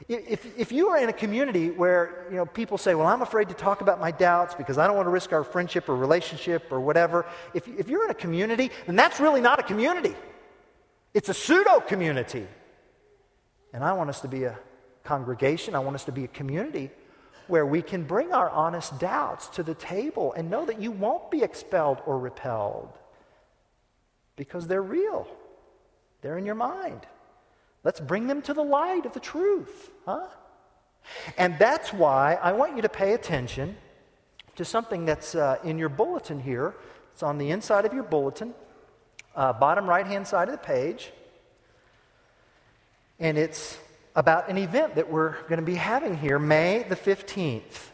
if, 0.08 0.58
if 0.58 0.70
you 0.70 0.88
are 0.88 0.98
in 0.98 1.08
a 1.08 1.12
community 1.12 1.70
where 1.70 2.26
you 2.30 2.37
know, 2.37 2.44
people 2.44 2.76
say, 2.76 2.94
Well, 2.94 3.06
I'm 3.06 3.22
afraid 3.22 3.48
to 3.48 3.54
talk 3.54 3.80
about 3.80 4.00
my 4.00 4.10
doubts 4.10 4.54
because 4.54 4.76
I 4.76 4.87
don't 4.87 4.96
want 4.96 5.06
to 5.06 5.10
risk 5.10 5.32
our 5.32 5.44
friendship 5.44 5.88
or 5.88 5.96
relationship 5.96 6.70
or 6.70 6.80
whatever, 6.80 7.24
if, 7.54 7.66
if 7.68 7.88
you're 7.88 8.04
in 8.04 8.10
a 8.10 8.14
community, 8.14 8.70
then 8.87 8.96
that's 8.96 9.18
really 9.20 9.40
not 9.40 9.58
a 9.58 9.62
community. 9.62 10.14
It's 11.14 11.28
a 11.28 11.34
pseudo 11.34 11.80
community. 11.80 12.46
And 13.72 13.82
I 13.82 13.92
want 13.94 14.10
us 14.10 14.20
to 14.20 14.28
be 14.28 14.44
a 14.44 14.58
congregation, 15.04 15.74
I 15.74 15.78
want 15.78 15.94
us 15.94 16.04
to 16.04 16.12
be 16.12 16.24
a 16.24 16.28
community 16.28 16.90
where 17.46 17.66
we 17.66 17.82
can 17.82 18.04
bring 18.04 18.32
our 18.32 18.48
honest 18.50 18.98
doubts 18.98 19.48
to 19.48 19.62
the 19.62 19.74
table 19.74 20.32
and 20.32 20.50
know 20.50 20.64
that 20.64 20.80
you 20.80 20.90
won't 20.90 21.30
be 21.30 21.42
expelled 21.42 22.00
or 22.06 22.18
repelled 22.18 22.98
because 24.36 24.66
they're 24.66 24.82
real, 24.82 25.28
they're 26.22 26.38
in 26.38 26.46
your 26.46 26.54
mind. 26.54 27.00
Let's 27.84 28.00
bring 28.00 28.26
them 28.26 28.40
to 28.42 28.54
the 28.54 28.64
light 28.64 29.04
of 29.04 29.12
the 29.12 29.20
truth, 29.20 29.90
huh? 30.06 30.26
And 31.36 31.58
that's 31.58 31.92
why 31.92 32.38
I 32.42 32.52
want 32.52 32.76
you 32.76 32.82
to 32.82 32.88
pay 32.88 33.12
attention 33.12 33.76
to 34.56 34.64
something 34.64 35.04
that's 35.04 35.34
uh, 35.34 35.58
in 35.64 35.76
your 35.76 35.90
bulletin 35.90 36.40
here. 36.40 36.74
It's 37.12 37.22
on 37.22 37.36
the 37.36 37.50
inside 37.50 37.84
of 37.84 37.92
your 37.92 38.04
bulletin, 38.04 38.54
uh, 39.36 39.52
bottom 39.52 39.86
right 39.86 40.06
hand 40.06 40.26
side 40.26 40.48
of 40.48 40.52
the 40.52 40.66
page. 40.66 41.12
And 43.18 43.36
it's 43.36 43.78
about 44.14 44.48
an 44.48 44.59
event 44.59 44.94
that 44.94 45.11
we're 45.11 45.33
going 45.42 45.59
to 45.59 45.62
be 45.62 45.74
having 45.74 46.16
here, 46.16 46.38
May 46.38 46.85
the 46.88 46.96
15th. 46.96 47.90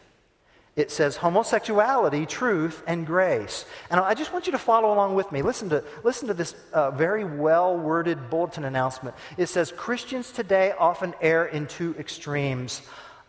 It 0.75 0.89
says 0.89 1.17
homosexuality, 1.17 2.25
truth, 2.25 2.81
and 2.87 3.05
grace. 3.05 3.65
And 3.89 3.99
I 3.99 4.13
just 4.13 4.31
want 4.31 4.45
you 4.45 4.53
to 4.53 4.57
follow 4.57 4.93
along 4.93 5.15
with 5.15 5.29
me. 5.31 5.41
Listen 5.41 5.67
to, 5.69 5.83
listen 6.03 6.29
to 6.29 6.33
this 6.33 6.55
uh, 6.71 6.91
very 6.91 7.25
well 7.25 7.77
worded 7.77 8.29
bulletin 8.29 8.63
announcement. 8.63 9.15
It 9.37 9.47
says 9.47 9.73
Christians 9.75 10.31
today 10.31 10.73
often 10.79 11.13
err 11.21 11.45
in 11.45 11.67
two 11.67 11.93
extremes 11.99 12.81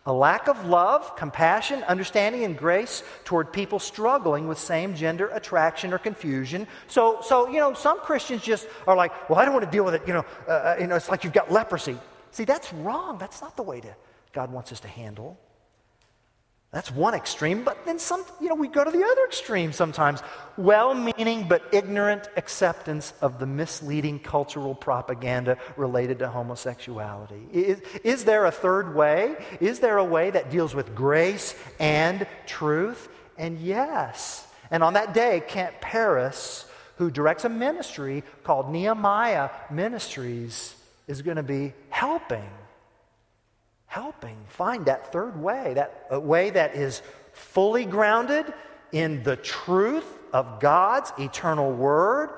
a 0.05 0.11
lack 0.11 0.49
of 0.49 0.65
love, 0.65 1.15
compassion, 1.15 1.81
understanding, 1.83 2.43
and 2.43 2.57
grace 2.57 3.03
toward 3.23 3.53
people 3.53 3.79
struggling 3.79 4.49
with 4.49 4.57
same 4.57 4.95
gender 4.95 5.29
attraction 5.29 5.93
or 5.93 5.97
confusion. 5.97 6.67
So, 6.87 7.19
so, 7.21 7.47
you 7.47 7.59
know, 7.59 7.73
some 7.73 7.99
Christians 7.99 8.41
just 8.41 8.67
are 8.85 8.97
like, 8.97 9.29
well, 9.29 9.39
I 9.39 9.45
don't 9.45 9.53
want 9.53 9.63
to 9.63 9.71
deal 9.71 9.85
with 9.85 9.93
it. 9.93 10.01
You 10.05 10.15
know, 10.15 10.25
uh, 10.45 10.51
uh 10.51 10.75
you 10.79 10.87
know 10.87 10.97
it's 10.97 11.07
like 11.07 11.23
you've 11.23 11.31
got 11.31 11.51
leprosy. 11.51 11.97
See, 12.33 12.45
that's 12.45 12.73
wrong. 12.73 13.19
That's 13.19 13.41
not 13.41 13.55
the 13.55 13.63
way 13.63 13.79
to, 13.79 13.95
God 14.33 14.51
wants 14.51 14.71
us 14.71 14.79
to 14.81 14.87
handle. 14.87 15.39
That's 16.71 16.89
one 16.89 17.13
extreme, 17.13 17.63
but 17.63 17.85
then 17.85 17.99
some, 17.99 18.25
you 18.41 18.49
know, 18.49 18.55
we 18.55 18.67
go 18.67 18.83
to 18.83 18.89
the 18.89 19.03
other 19.03 19.25
extreme 19.25 19.71
sometimes. 19.71 20.23
Well 20.57 20.95
meaning 20.95 21.47
but 21.47 21.61
ignorant 21.71 22.29
acceptance 22.35 23.13
of 23.21 23.37
the 23.37 23.45
misleading 23.45 24.19
cultural 24.19 24.73
propaganda 24.73 25.59
related 25.77 26.17
to 26.19 26.29
homosexuality. 26.29 27.45
Is, 27.53 27.81
is 28.03 28.25
there 28.25 28.45
a 28.45 28.51
third 28.51 28.95
way? 28.95 29.35
Is 29.59 29.81
there 29.81 29.99
a 29.99 30.03
way 30.03 30.31
that 30.31 30.49
deals 30.49 30.73
with 30.73 30.95
grace 30.95 31.53
and 31.79 32.25
truth? 32.47 33.07
And 33.37 33.59
yes. 33.59 34.47
And 34.71 34.83
on 34.83 34.93
that 34.93 35.13
day, 35.13 35.43
Kent 35.47 35.79
Paris, 35.79 36.65
who 36.95 37.11
directs 37.11 37.45
a 37.45 37.49
ministry 37.49 38.23
called 38.43 38.71
Nehemiah 38.71 39.51
Ministries, 39.69 40.73
is 41.07 41.21
going 41.21 41.37
to 41.37 41.43
be 41.43 41.73
helping 41.89 42.49
helping 43.93 44.35
find 44.47 44.87
that 44.87 45.11
third 45.11 45.39
way, 45.39 45.75
that 45.75 46.23
way 46.23 46.49
that 46.49 46.73
is 46.75 47.03
fully 47.31 47.85
grounded 47.85 48.51
in 48.91 49.21
the 49.21 49.35
truth 49.35 50.17
of 50.33 50.59
God's 50.59 51.13
eternal 51.19 51.71
word, 51.71 52.31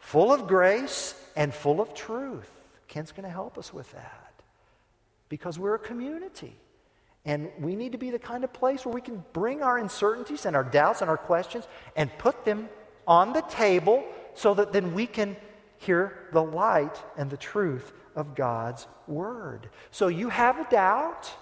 full 0.00 0.32
of 0.32 0.48
grace 0.48 1.14
and 1.36 1.54
full 1.54 1.80
of 1.80 1.94
truth. 1.94 2.50
Ken's 2.88 3.12
going 3.12 3.22
to 3.22 3.30
help 3.30 3.56
us 3.58 3.72
with 3.72 3.92
that 3.92 4.32
because 5.28 5.56
we're 5.56 5.76
a 5.76 5.78
community. 5.78 6.56
And 7.24 7.48
we 7.60 7.76
need 7.76 7.92
to 7.92 7.98
be 7.98 8.10
the 8.10 8.18
kind 8.18 8.42
of 8.42 8.52
place 8.52 8.84
where 8.84 8.92
we 8.92 9.00
can 9.00 9.22
bring 9.32 9.62
our 9.62 9.78
uncertainties 9.78 10.46
and 10.46 10.56
our 10.56 10.64
doubts 10.64 11.00
and 11.00 11.08
our 11.08 11.16
questions 11.16 11.68
and 11.94 12.10
put 12.18 12.44
them 12.44 12.68
on 13.06 13.32
the 13.32 13.42
table 13.42 14.04
so 14.34 14.52
that 14.54 14.72
then 14.72 14.94
we 14.94 15.06
can 15.06 15.36
hear 15.78 16.28
the 16.32 16.42
light 16.42 16.96
and 17.16 17.30
the 17.30 17.36
truth 17.36 17.92
of 18.14 18.34
God's 18.34 18.86
word. 19.06 19.68
So 19.90 20.08
you 20.08 20.28
have 20.28 20.58
a 20.58 20.68
doubt, 20.70 21.32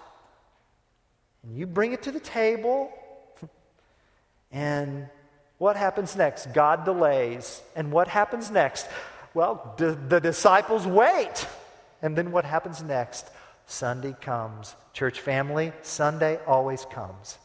and 1.43 1.57
you 1.57 1.67
bring 1.67 1.93
it 1.93 2.03
to 2.03 2.11
the 2.11 2.19
table, 2.19 2.91
and 4.51 5.09
what 5.57 5.75
happens 5.75 6.15
next? 6.15 6.53
God 6.53 6.85
delays. 6.85 7.61
And 7.75 7.91
what 7.91 8.07
happens 8.07 8.51
next? 8.51 8.87
Well, 9.33 9.75
the, 9.77 9.97
the 10.07 10.19
disciples 10.19 10.85
wait. 10.85 11.47
And 12.01 12.15
then 12.15 12.31
what 12.31 12.45
happens 12.45 12.83
next? 12.83 13.29
Sunday 13.65 14.15
comes. 14.21 14.75
Church 14.93 15.19
family, 15.19 15.73
Sunday 15.81 16.39
always 16.45 16.85
comes. 16.85 17.37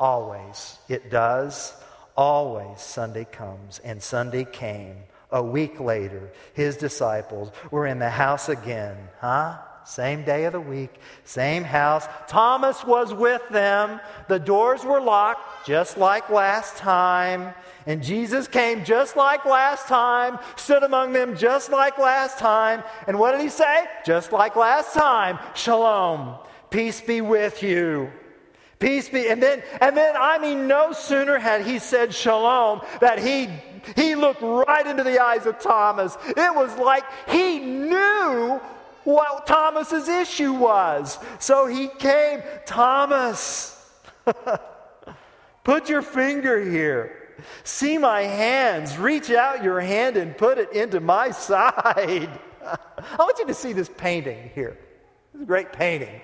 Always. 0.00 0.78
It 0.88 1.10
does. 1.10 1.74
Always 2.16 2.80
Sunday 2.80 3.26
comes. 3.30 3.78
And 3.80 4.02
Sunday 4.02 4.44
came. 4.44 4.96
A 5.32 5.42
week 5.42 5.80
later, 5.80 6.30
his 6.52 6.76
disciples 6.76 7.50
were 7.70 7.86
in 7.86 7.98
the 7.98 8.10
house 8.10 8.48
again. 8.48 8.96
Huh? 9.18 9.58
Same 9.84 10.24
day 10.24 10.44
of 10.44 10.52
the 10.52 10.60
week, 10.60 10.94
same 11.24 11.64
house. 11.64 12.06
Thomas 12.28 12.84
was 12.84 13.12
with 13.12 13.42
them. 13.48 14.00
The 14.28 14.38
doors 14.38 14.84
were 14.84 15.00
locked, 15.00 15.66
just 15.66 15.98
like 15.98 16.30
last 16.30 16.76
time. 16.76 17.52
And 17.86 18.02
Jesus 18.02 18.46
came 18.46 18.84
just 18.84 19.16
like 19.16 19.44
last 19.44 19.88
time, 19.88 20.38
stood 20.56 20.84
among 20.84 21.12
them 21.12 21.36
just 21.36 21.72
like 21.72 21.98
last 21.98 22.38
time. 22.38 22.84
And 23.08 23.18
what 23.18 23.32
did 23.32 23.40
he 23.40 23.48
say? 23.48 23.86
Just 24.06 24.30
like 24.30 24.54
last 24.54 24.94
time. 24.94 25.38
Shalom. 25.54 26.36
Peace 26.70 27.00
be 27.00 27.20
with 27.20 27.62
you. 27.62 28.12
Peace 28.78 29.08
be. 29.08 29.28
And 29.28 29.42
then, 29.42 29.62
and 29.80 29.96
then, 29.96 30.14
I 30.16 30.38
mean, 30.38 30.68
no 30.68 30.92
sooner 30.92 31.38
had 31.38 31.66
he 31.66 31.78
said 31.78 32.14
shalom 32.14 32.82
that 33.00 33.18
he, 33.18 33.48
he 33.96 34.14
looked 34.14 34.42
right 34.42 34.86
into 34.86 35.02
the 35.02 35.22
eyes 35.22 35.46
of 35.46 35.58
Thomas. 35.58 36.16
It 36.28 36.54
was 36.54 36.76
like 36.78 37.04
he 37.28 37.58
knew 37.58 38.60
what 39.04 39.46
Thomas's 39.46 40.08
issue 40.08 40.52
was. 40.52 41.18
So 41.38 41.66
he 41.66 41.88
came, 41.88 42.42
Thomas, 42.66 43.78
put 45.64 45.88
your 45.88 46.02
finger 46.02 46.60
here. 46.60 47.18
See 47.64 47.98
my 47.98 48.22
hands. 48.22 48.98
Reach 48.98 49.30
out 49.30 49.64
your 49.64 49.80
hand 49.80 50.16
and 50.16 50.36
put 50.36 50.58
it 50.58 50.72
into 50.72 51.00
my 51.00 51.30
side. 51.30 52.30
I 52.64 53.16
want 53.18 53.38
you 53.38 53.46
to 53.46 53.54
see 53.54 53.72
this 53.72 53.90
painting 53.96 54.50
here. 54.54 54.78
It's 55.34 55.42
a 55.42 55.46
great 55.46 55.72
painting. 55.72 56.20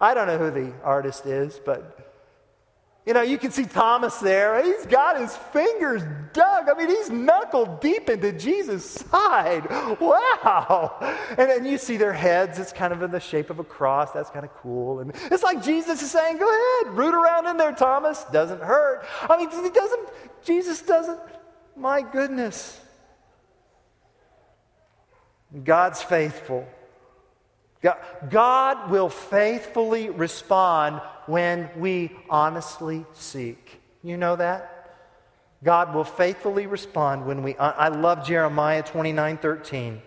I 0.00 0.12
don't 0.12 0.26
know 0.26 0.38
who 0.38 0.50
the 0.50 0.72
artist 0.82 1.24
is, 1.24 1.58
but 1.64 2.13
you 3.06 3.12
know, 3.12 3.20
you 3.20 3.36
can 3.36 3.50
see 3.50 3.64
Thomas 3.64 4.16
there. 4.16 4.64
He's 4.64 4.86
got 4.86 5.20
his 5.20 5.36
fingers 5.36 6.02
dug. 6.32 6.68
I 6.70 6.74
mean, 6.76 6.88
he's 6.88 7.10
knuckled 7.10 7.82
deep 7.82 8.08
into 8.08 8.32
Jesus' 8.32 8.90
side. 8.90 9.68
Wow. 10.00 10.96
And 11.36 11.50
then 11.50 11.66
you 11.66 11.76
see 11.76 11.98
their 11.98 12.14
heads. 12.14 12.58
It's 12.58 12.72
kind 12.72 12.94
of 12.94 13.02
in 13.02 13.10
the 13.10 13.20
shape 13.20 13.50
of 13.50 13.58
a 13.58 13.64
cross. 13.64 14.12
That's 14.12 14.30
kind 14.30 14.44
of 14.44 14.54
cool. 14.54 15.00
And 15.00 15.12
it's 15.30 15.42
like 15.42 15.62
Jesus 15.62 16.00
is 16.00 16.10
saying, 16.10 16.38
Go 16.38 16.48
ahead, 16.48 16.96
root 16.96 17.14
around 17.14 17.46
in 17.46 17.58
there, 17.58 17.72
Thomas. 17.72 18.24
Doesn't 18.32 18.62
hurt. 18.62 19.04
I 19.22 19.36
mean, 19.36 19.50
he 19.50 19.70
doesn't, 19.70 20.08
Jesus 20.42 20.80
doesn't. 20.80 21.20
My 21.76 22.00
goodness. 22.00 22.80
God's 25.62 26.02
faithful. 26.02 26.66
God 28.30 28.90
will 28.90 29.08
faithfully 29.08 30.10
respond 30.10 31.00
when 31.26 31.70
we 31.76 32.10
honestly 32.30 33.04
seek. 33.12 33.80
You 34.02 34.16
know 34.16 34.36
that? 34.36 34.70
God 35.62 35.94
will 35.94 36.04
faithfully 36.04 36.66
respond 36.66 37.26
when 37.26 37.42
we. 37.42 37.56
I 37.56 37.88
love 37.88 38.26
Jeremiah 38.26 38.82
29 38.82 39.38
13. 39.38 40.02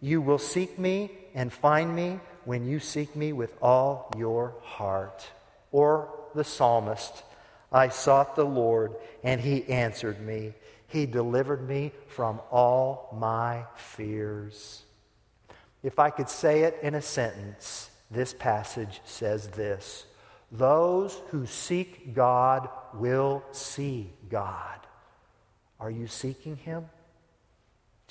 You 0.00 0.20
will 0.20 0.38
seek 0.38 0.78
me 0.78 1.10
and 1.34 1.52
find 1.52 1.94
me 1.94 2.20
when 2.44 2.66
you 2.66 2.80
seek 2.80 3.14
me 3.14 3.32
with 3.32 3.54
all 3.60 4.10
your 4.16 4.54
heart. 4.62 5.28
Or 5.70 6.08
the 6.34 6.44
psalmist, 6.44 7.22
I 7.70 7.88
sought 7.88 8.36
the 8.36 8.44
Lord 8.44 8.94
and 9.22 9.40
he 9.40 9.68
answered 9.68 10.20
me. 10.20 10.54
He 10.88 11.04
delivered 11.04 11.68
me 11.68 11.92
from 12.08 12.40
all 12.50 13.14
my 13.18 13.64
fears. 13.74 14.85
If 15.86 16.00
I 16.00 16.10
could 16.10 16.28
say 16.28 16.62
it 16.62 16.80
in 16.82 16.96
a 16.96 17.00
sentence, 17.00 17.90
this 18.10 18.34
passage 18.34 19.00
says 19.04 19.46
this 19.50 20.06
Those 20.50 21.22
who 21.28 21.46
seek 21.46 22.12
God 22.12 22.68
will 22.92 23.44
see 23.52 24.12
God. 24.28 24.80
Are 25.78 25.90
you 25.90 26.08
seeking 26.08 26.56
Him? 26.56 26.86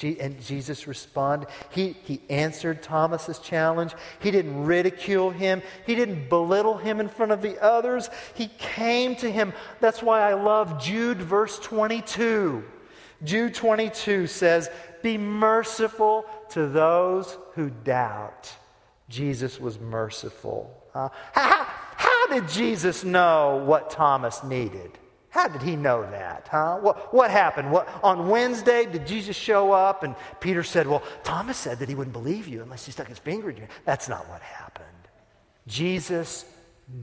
And 0.01 0.41
Jesus 0.41 0.87
responded. 0.87 1.49
He, 1.69 1.97
he 2.03 2.21
answered 2.29 2.81
Thomas's 2.81 3.39
challenge. 3.39 3.93
He 4.19 4.31
didn't 4.31 4.65
ridicule 4.65 5.31
him. 5.31 5.61
He 5.85 5.95
didn't 5.95 6.27
belittle 6.27 6.75
him 6.75 6.99
in 6.99 7.07
front 7.07 7.31
of 7.31 7.41
the 7.41 7.61
others. 7.63 8.09
He 8.33 8.49
came 8.57 9.15
to 9.17 9.31
him. 9.31 9.53
That's 9.79 10.03
why 10.03 10.19
I 10.19 10.33
love 10.33 10.83
Jude, 10.83 11.21
verse 11.21 11.57
22. 11.59 12.65
Jude 13.23 13.53
22 13.53 14.27
says, 14.27 14.69
Be 15.01 15.17
merciful 15.17 16.25
to 16.49 16.67
those 16.67 17.37
who 17.53 17.69
doubt. 17.69 18.55
Jesus 19.09 19.59
was 19.59 19.79
merciful. 19.79 20.83
Uh, 20.93 21.09
how, 21.33 21.63
how 21.95 22.27
did 22.27 22.47
Jesus 22.47 23.03
know 23.03 23.63
what 23.65 23.89
Thomas 23.89 24.43
needed? 24.43 24.97
How 25.29 25.49
did 25.49 25.61
he 25.61 25.75
know 25.75 26.09
that? 26.11 26.47
Huh? 26.49 26.77
What, 26.77 27.13
what 27.13 27.29
happened? 27.29 27.69
What, 27.69 27.89
on 28.01 28.29
Wednesday, 28.29 28.85
did 28.85 29.05
Jesus 29.05 29.35
show 29.35 29.73
up 29.73 30.03
and 30.03 30.15
Peter 30.39 30.63
said, 30.63 30.87
Well, 30.87 31.03
Thomas 31.25 31.57
said 31.57 31.79
that 31.79 31.89
he 31.89 31.95
wouldn't 31.95 32.13
believe 32.13 32.47
you 32.47 32.61
unless 32.61 32.85
he 32.85 32.93
stuck 32.93 33.07
his 33.07 33.19
finger 33.19 33.49
in 33.49 33.57
you. 33.57 33.67
That's 33.83 34.07
not 34.07 34.29
what 34.29 34.41
happened. 34.41 34.87
Jesus 35.67 36.45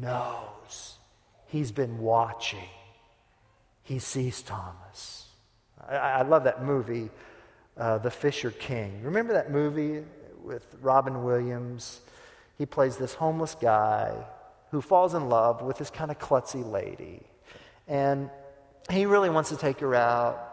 knows. 0.00 0.96
He's 1.46 1.70
been 1.72 1.98
watching. 1.98 2.70
He 3.82 3.98
sees 3.98 4.40
Thomas. 4.40 5.26
I, 5.86 5.96
I 5.96 6.22
love 6.22 6.44
that 6.44 6.64
movie, 6.64 7.10
uh, 7.76 7.98
The 7.98 8.10
Fisher 8.10 8.50
King. 8.50 9.02
Remember 9.02 9.32
that 9.32 9.50
movie 9.50 10.04
with 10.42 10.66
Robin 10.80 11.24
Williams? 11.24 12.00
He 12.58 12.66
plays 12.66 12.96
this 12.96 13.14
homeless 13.14 13.54
guy 13.54 14.14
who 14.70 14.80
falls 14.80 15.14
in 15.14 15.28
love 15.28 15.62
with 15.62 15.78
this 15.78 15.90
kind 15.90 16.10
of 16.10 16.18
klutzy 16.18 16.68
lady. 16.68 17.22
And 17.88 18.30
he 18.90 19.06
really 19.06 19.30
wants 19.30 19.50
to 19.50 19.56
take 19.56 19.80
her 19.80 19.94
out. 19.94 20.48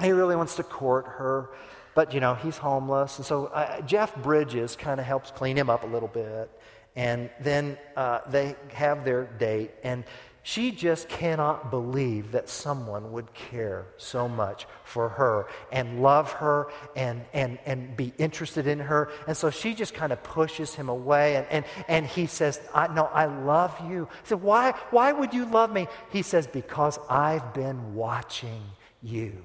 He 0.00 0.12
really 0.12 0.36
wants 0.36 0.56
to 0.56 0.62
court 0.62 1.06
her. 1.06 1.50
But, 1.94 2.12
you 2.12 2.20
know, 2.20 2.34
he's 2.34 2.56
homeless. 2.56 3.18
And 3.18 3.26
so 3.26 3.46
uh, 3.46 3.80
Jeff 3.82 4.14
Bridges 4.16 4.76
kind 4.76 4.98
of 4.98 5.06
helps 5.06 5.30
clean 5.30 5.56
him 5.56 5.70
up 5.70 5.84
a 5.84 5.86
little 5.86 6.08
bit. 6.08 6.50
And 6.96 7.30
then 7.40 7.78
uh, 7.96 8.20
they 8.28 8.56
have 8.72 9.04
their 9.04 9.24
date. 9.24 9.72
And 9.82 10.04
she 10.46 10.70
just 10.72 11.08
cannot 11.08 11.70
believe 11.70 12.32
that 12.32 12.50
someone 12.50 13.12
would 13.12 13.32
care 13.32 13.86
so 13.96 14.28
much 14.28 14.66
for 14.84 15.08
her 15.08 15.46
and 15.72 16.02
love 16.02 16.32
her 16.32 16.68
and, 16.94 17.24
and, 17.32 17.58
and 17.64 17.96
be 17.96 18.12
interested 18.18 18.66
in 18.66 18.78
her. 18.78 19.10
And 19.26 19.34
so 19.34 19.48
she 19.48 19.74
just 19.74 19.94
kind 19.94 20.12
of 20.12 20.22
pushes 20.22 20.74
him 20.74 20.90
away. 20.90 21.36
And, 21.36 21.46
and, 21.50 21.64
and 21.88 22.06
he 22.06 22.26
says, 22.26 22.60
I, 22.74 22.88
No, 22.88 23.04
I 23.06 23.24
love 23.24 23.74
you. 23.88 24.06
I 24.12 24.28
said, 24.28 24.42
why, 24.42 24.72
why 24.90 25.12
would 25.12 25.32
you 25.32 25.46
love 25.46 25.72
me? 25.72 25.88
He 26.10 26.20
says, 26.20 26.46
Because 26.46 26.98
I've 27.08 27.54
been 27.54 27.94
watching 27.94 28.62
you. 29.02 29.42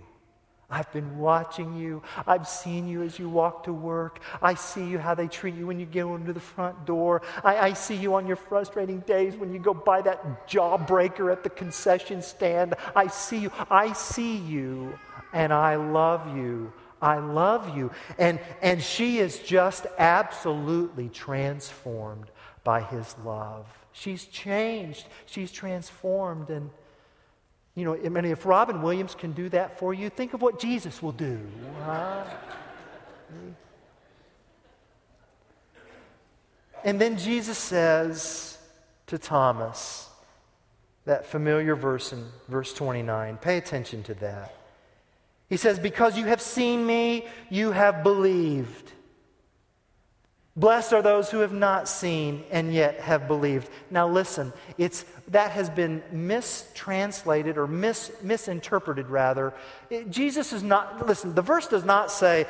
I've 0.72 0.92
been 0.94 1.18
watching 1.18 1.76
you. 1.76 2.04
I've 2.28 2.48
seen 2.48 2.88
you 2.88 3.02
as 3.02 3.18
you 3.18 3.28
walk 3.28 3.64
to 3.64 3.74
work. 3.74 4.20
I 4.42 4.54
see 4.54 4.86
you 4.86 5.00
how 5.00 5.16
they 5.16 5.28
treat 5.28 5.56
you 5.56 5.66
when 5.66 5.80
you 5.80 5.88
go 5.88 6.16
into 6.16 6.32
the 6.32 6.40
front 6.40 6.86
door. 6.86 7.24
I, 7.44 7.58
I, 7.58 7.74
see 7.74 7.96
you 7.96 8.14
on 8.14 8.28
your 8.28 8.36
frustrating 8.36 9.00
days 9.00 9.36
when 9.36 9.52
you 9.52 9.60
go 9.60 9.74
buy 9.74 10.02
that 10.04 10.48
jawbreaker 10.48 11.32
at 11.32 11.44
the 11.44 11.50
concession 11.50 12.22
stand. 12.22 12.76
I 12.96 13.08
see 13.08 13.40
you. 13.40 13.52
I 13.72 13.94
see 13.94 14.38
you, 14.38 14.98
and 15.34 15.52
I 15.52 15.76
love 15.76 16.36
you. 16.38 16.72
I 17.02 17.18
love 17.18 17.76
you. 17.76 17.92
And, 18.18 18.40
and 18.62 18.82
she 18.82 19.20
is 19.20 19.40
just 19.40 19.88
absolutely 19.98 21.10
transformed 21.10 22.30
by 22.64 22.82
his 22.82 23.16
love. 23.24 23.66
She's 23.92 24.26
changed, 24.26 25.08
she's 25.26 25.52
transformed. 25.52 26.50
And 26.50 26.70
you 27.76 27.86
know, 27.86 27.96
I 27.96 28.10
mean, 28.10 28.26
if 28.26 28.46
Robin 28.46 28.82
Williams 28.82 29.16
can 29.16 29.32
do 29.32 29.50
that 29.50 29.80
for 29.80 29.94
you, 29.94 30.10
think 30.10 30.34
of 30.34 30.42
what 30.42 30.60
Jesus 30.60 31.02
will 31.02 31.12
do. 31.12 31.40
Huh? 31.86 32.24
And 36.84 37.00
then 37.00 37.18
Jesus 37.18 37.58
says 37.58 38.58
to 39.08 39.18
Thomas, 39.18 40.10
that 41.10 41.26
familiar 41.26 41.76
verse 41.76 42.14
in 42.14 42.24
verse 42.48 42.72
29, 42.72 43.38
pay 43.38 43.58
attention 43.58 44.04
to 44.04 44.14
that. 44.14 44.54
He 45.50 45.58
says, 45.58 45.80
Because 45.80 46.15
you 46.15 46.26
have 46.26 46.40
seen 46.40 46.86
me, 46.86 47.26
you 47.50 47.72
have 47.72 48.04
believed. 48.04 48.92
Blessed 50.60 50.92
are 50.92 51.02
those 51.02 51.32
who 51.32 51.40
have 51.40 51.54
not 51.54 51.88
seen 51.88 52.44
and 52.52 52.74
yet 52.74 53.00
have 53.00 53.30
believed. 53.30 53.70
Now 53.90 54.10
listen, 54.10 54.52
it's 54.78 55.06
that 55.30 55.52
has 55.52 55.70
been 55.70 56.04
mistranslated 56.12 57.58
or 57.58 57.66
mis, 57.66 58.12
misinterpreted 58.22 59.08
rather. 59.08 59.54
It, 59.90 60.10
Jesus 60.10 60.52
is 60.52 60.62
not 60.62 61.08
listen, 61.08 61.34
the 61.34 61.42
verse 61.42 61.68
does 61.68 61.86
not 61.86 62.12
say 62.12 62.46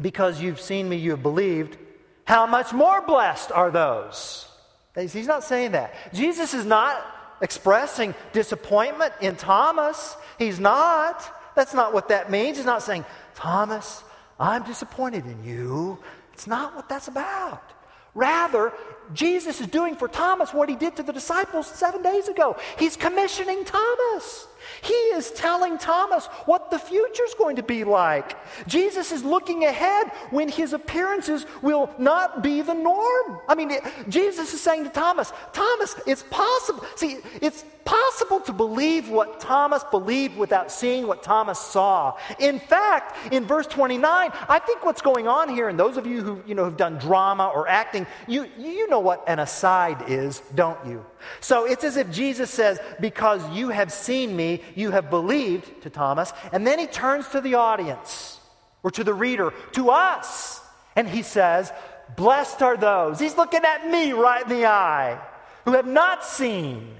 because 0.00 0.40
you've 0.40 0.60
seen 0.60 0.88
me 0.88 0.96
you 0.96 1.10
have 1.10 1.24
believed. 1.24 1.76
How 2.24 2.46
much 2.46 2.72
more 2.72 3.02
blessed 3.02 3.50
are 3.50 3.72
those? 3.72 4.46
He's 4.94 5.26
not 5.26 5.42
saying 5.42 5.72
that. 5.72 5.94
Jesus 6.14 6.54
is 6.54 6.64
not 6.64 7.04
expressing 7.40 8.14
disappointment 8.32 9.12
in 9.20 9.34
Thomas. 9.34 10.16
He's 10.38 10.60
not. 10.60 11.24
That's 11.56 11.74
not 11.74 11.92
what 11.92 12.10
that 12.10 12.30
means. 12.30 12.58
He's 12.58 12.66
not 12.66 12.84
saying, 12.84 13.04
Thomas, 13.34 14.04
I'm 14.38 14.62
disappointed 14.62 15.26
in 15.26 15.42
you. 15.42 15.98
It's 16.32 16.46
not 16.46 16.74
what 16.74 16.88
that's 16.88 17.08
about. 17.08 17.72
Rather, 18.14 18.72
Jesus 19.14 19.60
is 19.60 19.66
doing 19.66 19.96
for 19.96 20.08
Thomas 20.08 20.52
what 20.52 20.68
he 20.68 20.76
did 20.76 20.96
to 20.96 21.02
the 21.02 21.12
disciples 21.12 21.66
seven 21.66 22.02
days 22.02 22.28
ago. 22.28 22.56
He's 22.78 22.96
commissioning 22.96 23.64
Thomas. 23.64 24.46
He 24.82 24.94
is 24.94 25.30
telling 25.32 25.78
Thomas 25.78 26.26
what 26.46 26.70
the 26.70 26.78
future 26.78 27.24
is 27.24 27.34
going 27.34 27.56
to 27.56 27.62
be 27.62 27.84
like. 27.84 28.36
Jesus 28.66 29.12
is 29.12 29.24
looking 29.24 29.64
ahead 29.64 30.08
when 30.30 30.48
his 30.48 30.72
appearances 30.72 31.46
will 31.62 31.90
not 31.98 32.42
be 32.42 32.62
the 32.62 32.74
norm. 32.74 33.40
I 33.48 33.54
mean, 33.54 33.70
it, 33.70 33.82
Jesus 34.08 34.52
is 34.54 34.60
saying 34.60 34.84
to 34.84 34.90
Thomas, 34.90 35.32
Thomas, 35.52 35.96
it's 36.06 36.22
possible. 36.30 36.84
See, 36.96 37.18
it's 37.40 37.64
possible 37.84 38.40
to 38.40 38.52
believe 38.52 39.08
what 39.08 39.40
Thomas 39.40 39.84
believed 39.84 40.36
without 40.36 40.70
seeing 40.70 41.06
what 41.06 41.22
Thomas 41.22 41.58
saw. 41.58 42.16
In 42.38 42.58
fact, 42.58 43.32
in 43.32 43.44
verse 43.44 43.66
29, 43.66 44.30
I 44.48 44.58
think 44.60 44.84
what's 44.84 45.02
going 45.02 45.26
on 45.26 45.48
here, 45.48 45.68
and 45.68 45.78
those 45.78 45.96
of 45.96 46.06
you 46.06 46.22
who 46.22 46.42
you 46.46 46.54
know 46.54 46.64
have 46.64 46.76
done 46.76 46.98
drama 46.98 47.50
or 47.54 47.68
acting, 47.68 48.06
you, 48.28 48.46
you 48.58 48.88
know 48.88 49.00
what 49.02 49.24
an 49.26 49.38
aside 49.38 50.08
is, 50.08 50.40
don't 50.54 50.78
you? 50.86 51.04
So 51.40 51.64
it's 51.64 51.84
as 51.84 51.96
if 51.96 52.10
Jesus 52.10 52.50
says, 52.50 52.78
Because 53.00 53.48
you 53.50 53.68
have 53.68 53.92
seen 53.92 54.34
me, 54.36 54.62
you 54.74 54.90
have 54.90 55.10
believed 55.10 55.82
to 55.82 55.90
Thomas. 55.90 56.32
And 56.52 56.66
then 56.66 56.78
he 56.78 56.86
turns 56.86 57.28
to 57.28 57.40
the 57.40 57.54
audience 57.54 58.40
or 58.82 58.90
to 58.92 59.04
the 59.04 59.14
reader, 59.14 59.52
to 59.72 59.90
us. 59.90 60.60
And 60.96 61.08
he 61.08 61.22
says, 61.22 61.72
Blessed 62.16 62.62
are 62.62 62.76
those. 62.76 63.18
He's 63.18 63.36
looking 63.36 63.64
at 63.64 63.88
me 63.88 64.12
right 64.12 64.42
in 64.42 64.48
the 64.48 64.66
eye 64.66 65.20
who 65.64 65.72
have 65.72 65.86
not 65.86 66.24
seen 66.24 66.94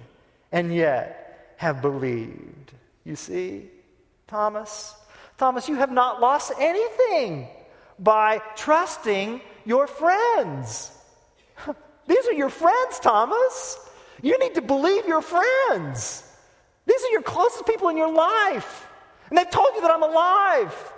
and 0.50 0.74
yet 0.74 1.54
have 1.56 1.82
believed. 1.82 2.72
You 3.04 3.16
see, 3.16 3.68
Thomas? 4.26 4.94
Thomas, 5.38 5.68
you 5.68 5.74
have 5.76 5.90
not 5.90 6.20
lost 6.20 6.52
anything 6.58 7.48
by 7.98 8.40
trusting 8.56 9.40
your 9.64 9.86
friends. 9.86 10.90
These 12.06 12.26
are 12.26 12.32
your 12.32 12.50
friends, 12.50 12.98
Thomas. 13.00 13.78
You 14.22 14.38
need 14.38 14.54
to 14.54 14.62
believe 14.62 15.06
your 15.06 15.22
friends. 15.22 16.28
These 16.86 17.04
are 17.04 17.10
your 17.10 17.22
closest 17.22 17.66
people 17.66 17.88
in 17.88 17.96
your 17.96 18.12
life. 18.12 18.88
And 19.28 19.38
they've 19.38 19.50
told 19.50 19.74
you 19.74 19.80
that 19.82 19.90
I'm 19.90 20.02
alive. 20.02 20.92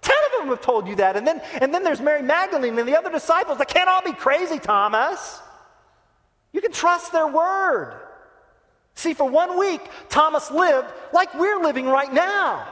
Ten 0.00 0.16
of 0.26 0.40
them 0.40 0.48
have 0.48 0.60
told 0.60 0.86
you 0.86 0.96
that. 0.96 1.16
And 1.16 1.26
then, 1.26 1.40
and 1.60 1.72
then 1.72 1.82
there's 1.82 2.00
Mary 2.00 2.22
Magdalene 2.22 2.78
and 2.78 2.88
the 2.88 2.96
other 2.96 3.10
disciples. 3.10 3.58
They 3.58 3.64
can't 3.64 3.88
all 3.88 4.02
be 4.02 4.12
crazy, 4.12 4.58
Thomas. 4.58 5.40
You 6.52 6.60
can 6.60 6.72
trust 6.72 7.12
their 7.12 7.26
word. 7.26 8.00
See, 8.94 9.14
for 9.14 9.28
one 9.28 9.58
week, 9.58 9.80
Thomas 10.08 10.50
lived 10.50 10.88
like 11.12 11.34
we're 11.34 11.60
living 11.60 11.86
right 11.86 12.12
now, 12.12 12.66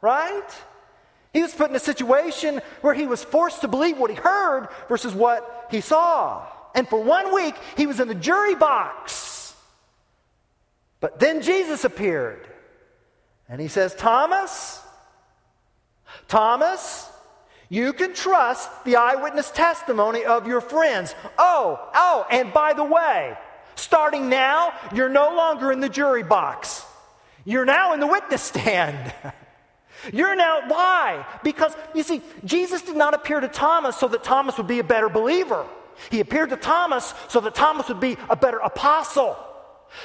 right? 0.00 0.48
He 1.32 1.42
was 1.42 1.54
put 1.54 1.68
in 1.68 1.76
a 1.76 1.80
situation 1.80 2.60
where 2.80 2.94
he 2.94 3.06
was 3.06 3.22
forced 3.22 3.60
to 3.60 3.68
believe 3.68 3.98
what 3.98 4.10
he 4.10 4.16
heard 4.16 4.68
versus 4.88 5.14
what 5.14 5.68
he 5.70 5.80
saw. 5.80 6.46
And 6.78 6.86
for 6.86 7.02
one 7.02 7.34
week, 7.34 7.56
he 7.76 7.88
was 7.88 7.98
in 7.98 8.06
the 8.06 8.14
jury 8.14 8.54
box. 8.54 9.52
But 11.00 11.18
then 11.18 11.42
Jesus 11.42 11.82
appeared 11.82 12.46
and 13.48 13.60
he 13.60 13.66
says, 13.66 13.96
Thomas, 13.96 14.80
Thomas, 16.28 17.10
you 17.68 17.92
can 17.92 18.14
trust 18.14 18.70
the 18.84 18.94
eyewitness 18.94 19.50
testimony 19.50 20.24
of 20.24 20.46
your 20.46 20.60
friends. 20.60 21.16
Oh, 21.36 21.80
oh, 21.94 22.24
and 22.30 22.52
by 22.52 22.74
the 22.74 22.84
way, 22.84 23.36
starting 23.74 24.28
now, 24.28 24.72
you're 24.94 25.08
no 25.08 25.34
longer 25.34 25.72
in 25.72 25.80
the 25.80 25.88
jury 25.88 26.22
box. 26.22 26.86
You're 27.44 27.64
now 27.64 27.92
in 27.92 27.98
the 27.98 28.06
witness 28.06 28.42
stand. 28.42 29.12
You're 30.12 30.36
now, 30.36 30.60
why? 30.68 31.26
Because, 31.42 31.74
you 31.92 32.04
see, 32.04 32.22
Jesus 32.44 32.82
did 32.82 32.94
not 32.94 33.14
appear 33.14 33.40
to 33.40 33.48
Thomas 33.48 33.96
so 33.96 34.06
that 34.06 34.22
Thomas 34.22 34.56
would 34.56 34.68
be 34.68 34.78
a 34.78 34.84
better 34.84 35.08
believer. 35.08 35.66
He 36.10 36.20
appeared 36.20 36.50
to 36.50 36.56
Thomas 36.56 37.14
so 37.28 37.40
that 37.40 37.54
Thomas 37.54 37.88
would 37.88 38.00
be 38.00 38.16
a 38.28 38.36
better 38.36 38.58
apostle. 38.58 39.36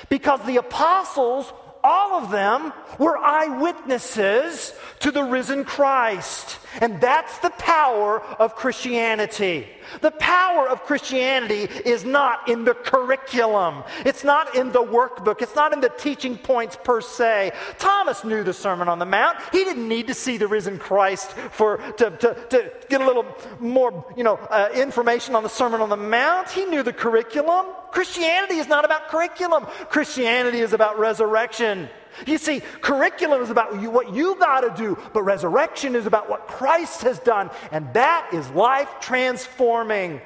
Because 0.10 0.42
the 0.46 0.58
apostles, 0.58 1.52
all 1.84 2.24
of 2.24 2.32
them, 2.32 2.74
were 2.98 3.18
eyewitnesses 3.18 4.74
to 5.00 5.12
the 5.12 5.24
risen 5.24 5.66
Christ. 5.66 6.60
And 6.82 7.00
that's 7.02 7.40
the 7.40 7.50
power 7.52 8.22
of 8.22 8.56
Christianity. 8.56 9.68
The 10.02 10.12
power 10.12 10.68
of 10.68 10.84
Christianity 10.84 11.68
is 11.86 12.06
not 12.06 12.48
in 12.50 12.64
the 12.64 12.74
curriculum. 12.74 13.84
It's 14.06 14.24
not 14.24 14.56
in 14.56 14.72
the 14.72 14.82
workbook. 14.82 15.42
It's 15.42 15.56
not 15.56 15.74
in 15.74 15.82
the 15.82 15.90
teaching 15.90 16.38
points 16.38 16.78
per 16.84 17.02
se. 17.02 17.52
Thomas 17.78 18.24
knew 18.24 18.44
the 18.44 18.54
Sermon 18.54 18.88
on 18.88 19.00
the 19.00 19.06
Mount. 19.06 19.38
He 19.52 19.64
didn't 19.64 19.88
need 19.88 20.08
to 20.08 20.14
see 20.14 20.38
the 20.38 20.48
risen 20.48 20.80
Christ 20.80 21.32
for, 21.34 21.78
to, 21.78 22.12
to, 22.12 22.34
to 22.50 22.72
get 22.90 23.02
a 23.02 23.06
little 23.06 23.26
more 23.60 24.06
you 24.16 24.24
know, 24.24 24.36
uh, 24.36 24.70
information 24.74 25.36
on 25.36 25.44
the 25.44 25.50
Sermon 25.50 25.82
on 25.82 25.90
the 25.90 25.98
Mount. 25.98 26.50
He 26.50 26.66
knew 26.66 26.82
the 26.84 26.94
curriculum. 26.94 27.66
Christianity 27.94 28.56
is 28.56 28.68
not 28.68 28.86
about 28.86 29.10
curriculum. 29.10 29.66
Christianity 29.90 30.60
is 30.60 30.74
about 30.74 30.98
resurrection. 30.98 31.88
You 32.26 32.40
see, 32.40 32.62
curriculum 32.82 33.42
is 33.44 33.52
about 33.52 33.80
you, 33.80 33.92
what 33.92 34.14
you 34.14 34.36
got 34.40 34.62
to 34.62 34.74
do, 34.76 34.98
but 35.14 35.22
resurrection 35.22 35.96
is 35.96 36.08
about 36.08 36.28
what 36.28 36.48
Christ 36.48 37.04
has 37.04 37.20
done, 37.20 37.52
and 37.72 37.94
that 37.94 38.30
is 38.34 38.50
life 38.50 38.90
transforming. 39.00 40.22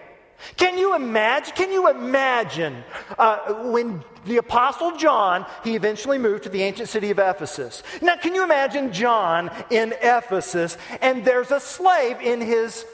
Can 0.55 0.77
you 0.77 0.95
imagine? 0.95 1.55
Can 1.55 1.71
you 1.71 1.89
imagine 1.89 2.83
uh, 3.17 3.53
when 3.71 4.01
the 4.25 4.37
Apostle 4.37 4.95
John, 4.95 5.45
he 5.63 5.75
eventually 5.75 6.17
moved 6.17 6.43
to 6.43 6.49
the 6.49 6.63
ancient 6.63 6.89
city 6.89 7.11
of 7.11 7.19
Ephesus. 7.19 7.83
Now, 8.01 8.15
can 8.17 8.35
you 8.35 8.43
imagine 8.43 8.93
John 8.93 9.49
in 9.69 9.93
Ephesus 10.01 10.77
and 11.01 11.25
there's 11.25 11.51
a 11.51 11.59
slave 11.59 12.21
in 12.21 12.39
his 12.39 12.85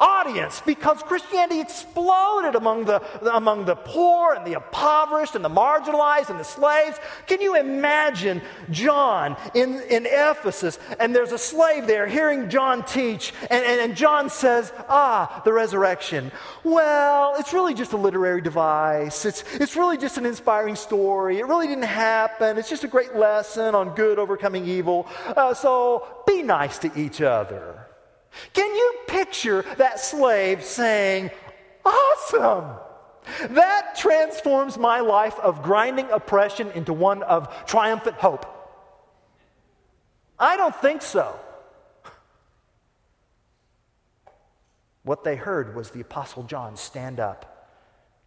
audience 0.00 0.62
because 0.64 1.02
Christianity 1.02 1.60
exploded 1.60 2.54
among 2.54 2.84
the, 2.84 3.02
among 3.34 3.64
the 3.64 3.76
poor 3.76 4.34
and 4.34 4.46
the 4.46 4.52
impoverished 4.52 5.34
and 5.34 5.44
the 5.44 5.50
marginalized 5.50 6.30
and 6.30 6.38
the 6.38 6.44
slaves. 6.44 6.98
Can 7.26 7.40
you 7.40 7.56
imagine 7.56 8.40
John 8.70 9.36
in, 9.54 9.80
in 9.82 10.06
Ephesus 10.06 10.78
and 11.00 11.14
there's 11.14 11.32
a 11.32 11.38
slave 11.38 11.86
there 11.86 12.06
hearing 12.06 12.48
John 12.48 12.84
teach 12.84 13.32
and, 13.50 13.64
and, 13.64 13.80
and 13.80 13.96
John 13.96 14.30
says, 14.30 14.72
Ah, 14.88 15.42
the 15.44 15.52
resurrection. 15.52 16.30
Well, 16.64 17.34
it's 17.38 17.52
really 17.52 17.74
just 17.74 17.92
a 17.92 17.96
literary 17.96 18.40
device. 18.40 19.24
It's, 19.24 19.44
it's 19.54 19.76
really 19.76 19.96
just 19.96 20.18
an 20.18 20.26
inspiring 20.26 20.76
story. 20.76 21.38
It 21.38 21.46
really 21.46 21.66
didn't 21.66 21.84
happen. 21.84 22.58
It's 22.58 22.68
just 22.68 22.84
a 22.84 22.88
great 22.88 23.14
lesson 23.14 23.74
on 23.74 23.94
good 23.94 24.18
overcoming 24.18 24.66
evil. 24.66 25.06
Uh, 25.26 25.54
so 25.54 26.06
be 26.26 26.42
nice 26.42 26.78
to 26.78 26.90
each 26.98 27.20
other. 27.20 27.77
Can 28.52 28.74
you 28.74 28.94
picture 29.06 29.64
that 29.76 30.00
slave 30.00 30.64
saying, 30.64 31.30
Awesome! 31.84 32.76
That 33.50 33.94
transforms 33.96 34.78
my 34.78 35.00
life 35.00 35.38
of 35.38 35.62
grinding 35.62 36.10
oppression 36.10 36.70
into 36.72 36.92
one 36.92 37.22
of 37.22 37.66
triumphant 37.66 38.16
hope. 38.16 38.46
I 40.38 40.56
don't 40.56 40.74
think 40.74 41.02
so. 41.02 41.38
What 45.02 45.24
they 45.24 45.36
heard 45.36 45.74
was 45.74 45.90
the 45.90 46.00
Apostle 46.00 46.42
John 46.42 46.76
stand 46.76 47.18
up, 47.20 47.70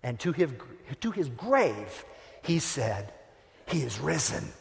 and 0.03 0.19
to 0.21 0.31
his, 0.31 0.51
to 1.01 1.11
his 1.11 1.29
grave, 1.29 2.05
he 2.43 2.59
said, 2.59 3.13
He 3.67 3.83
is 3.83 3.99
risen. 3.99 4.51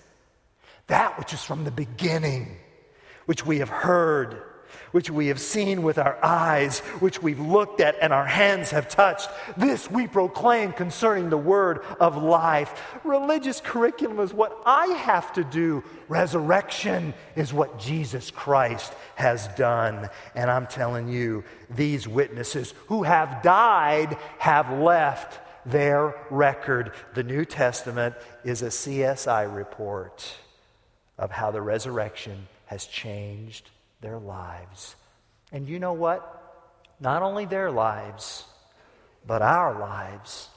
That 0.87 1.19
which 1.19 1.33
is 1.33 1.43
from 1.43 1.65
the 1.65 1.71
beginning, 1.71 2.57
which 3.27 3.47
we 3.47 3.59
have 3.59 3.69
heard 3.69 4.43
which 4.93 5.11
we 5.11 5.29
have 5.29 5.41
seen 5.41 5.83
with 5.83 5.99
our 5.99 6.19
eyes, 6.25 6.81
which 7.01 7.23
we've 7.23 7.41
looked 7.41 7.81
at 7.81 7.97
and 8.01 8.13
our 8.13 8.27
hands 8.27 8.71
have 8.71 8.89
touched. 8.89 9.29
This 9.57 9.91
we 9.91 10.07
proclaim 10.07 10.73
concerning 10.73 11.31
the 11.31 11.37
word 11.37 11.85
of 11.99 12.23
life. 12.23 12.81
Religious 13.05 13.61
curriculum 13.61 14.21
is 14.21 14.33
what 14.33 14.61
I 14.67 14.87
have 14.89 15.33
to 15.35 15.45
do. 15.45 15.85
Resurrection 16.09 17.15
is 17.37 17.53
what 17.53 17.79
Jesus 17.79 18.31
Christ 18.31 18.93
has 19.17 19.49
done. 19.49 20.09
And 20.35 20.51
I'm 20.51 20.67
telling 20.67 21.09
you, 21.09 21.45
these 21.69 22.09
witnesses 22.09 22.75
who 22.89 23.03
have 23.05 23.43
died 23.43 24.17
have 24.39 24.71
left 24.79 25.41
their 25.67 26.15
record. 26.31 26.93
The 27.15 27.23
New 27.23 27.45
Testament 27.45 28.15
is 28.45 28.63
a 28.63 28.67
CSI 28.67 29.55
report 29.55 30.35
of 31.19 31.31
how 31.31 31.51
the 31.51 31.61
resurrection 31.61 32.49
has 32.67 32.87
changed 32.87 33.71
their 34.01 34.19
lives. 34.19 34.97
And 35.53 35.69
you 35.69 35.79
know 35.79 35.93
what? 35.93 36.37
Not 37.01 37.23
only 37.23 37.45
their 37.45 37.71
lives, 37.71 38.45
but 39.27 39.43
our 39.43 39.79
lives. 39.79 40.49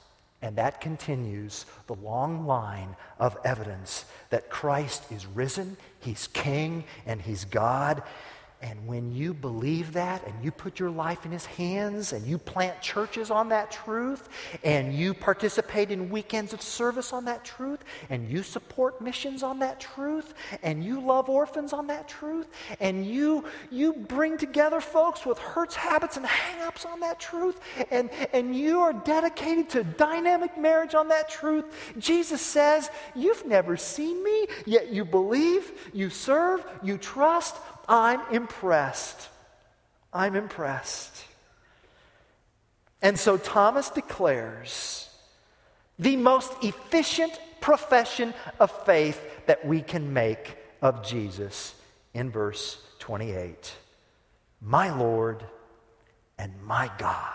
And 0.42 0.56
that 0.56 0.80
continues 0.80 1.64
the 1.86 1.94
long 1.94 2.46
line 2.46 2.96
of 3.18 3.36
evidence 3.44 4.04
that 4.30 4.50
Christ 4.50 5.10
is 5.10 5.24
risen, 5.26 5.76
He's 6.00 6.26
King, 6.26 6.84
and 7.06 7.20
He's 7.20 7.46
God. 7.46 8.02
And 8.64 8.86
when 8.86 9.12
you 9.12 9.34
believe 9.34 9.92
that 9.92 10.26
and 10.26 10.32
you 10.42 10.50
put 10.50 10.80
your 10.80 10.88
life 10.88 11.26
in 11.26 11.32
His 11.32 11.44
hands 11.44 12.14
and 12.14 12.26
you 12.26 12.38
plant 12.38 12.80
churches 12.80 13.30
on 13.30 13.50
that 13.50 13.70
truth 13.70 14.30
and 14.64 14.94
you 14.94 15.12
participate 15.12 15.90
in 15.90 16.08
weekends 16.08 16.54
of 16.54 16.62
service 16.62 17.12
on 17.12 17.26
that 17.26 17.44
truth 17.44 17.80
and 18.08 18.26
you 18.26 18.42
support 18.42 19.02
missions 19.02 19.42
on 19.42 19.58
that 19.58 19.80
truth 19.80 20.32
and 20.62 20.82
you 20.82 20.98
love 20.98 21.28
orphans 21.28 21.74
on 21.74 21.86
that 21.88 22.08
truth 22.08 22.48
and 22.80 23.04
you, 23.04 23.44
you 23.70 23.92
bring 23.92 24.38
together 24.38 24.80
folks 24.80 25.26
with 25.26 25.38
hurts, 25.38 25.74
habits, 25.74 26.16
and 26.16 26.24
hang-ups 26.24 26.86
on 26.86 27.00
that 27.00 27.20
truth 27.20 27.60
and, 27.90 28.08
and 28.32 28.56
you 28.56 28.80
are 28.80 28.94
dedicated 28.94 29.68
to 29.68 29.84
dynamic 29.84 30.56
marriage 30.56 30.94
on 30.94 31.08
that 31.08 31.28
truth, 31.28 31.66
Jesus 31.98 32.40
says, 32.40 32.90
You've 33.14 33.44
never 33.44 33.76
seen 33.76 34.24
me, 34.24 34.46
yet 34.64 34.88
you 34.88 35.04
believe, 35.04 35.90
you 35.92 36.08
serve, 36.08 36.64
you 36.82 36.96
trust. 36.96 37.56
I'm 37.88 38.20
impressed. 38.30 39.28
I'm 40.12 40.36
impressed. 40.36 41.24
And 43.02 43.18
so 43.18 43.36
Thomas 43.36 43.90
declares 43.90 45.10
the 45.98 46.16
most 46.16 46.52
efficient 46.62 47.38
profession 47.60 48.34
of 48.60 48.70
faith 48.84 49.20
that 49.46 49.66
we 49.66 49.82
can 49.82 50.12
make 50.12 50.56
of 50.80 51.02
Jesus 51.02 51.74
in 52.14 52.30
verse 52.30 52.78
28 53.00 53.72
My 54.60 54.94
Lord 54.94 55.44
and 56.38 56.52
my 56.62 56.90
God. 56.98 57.30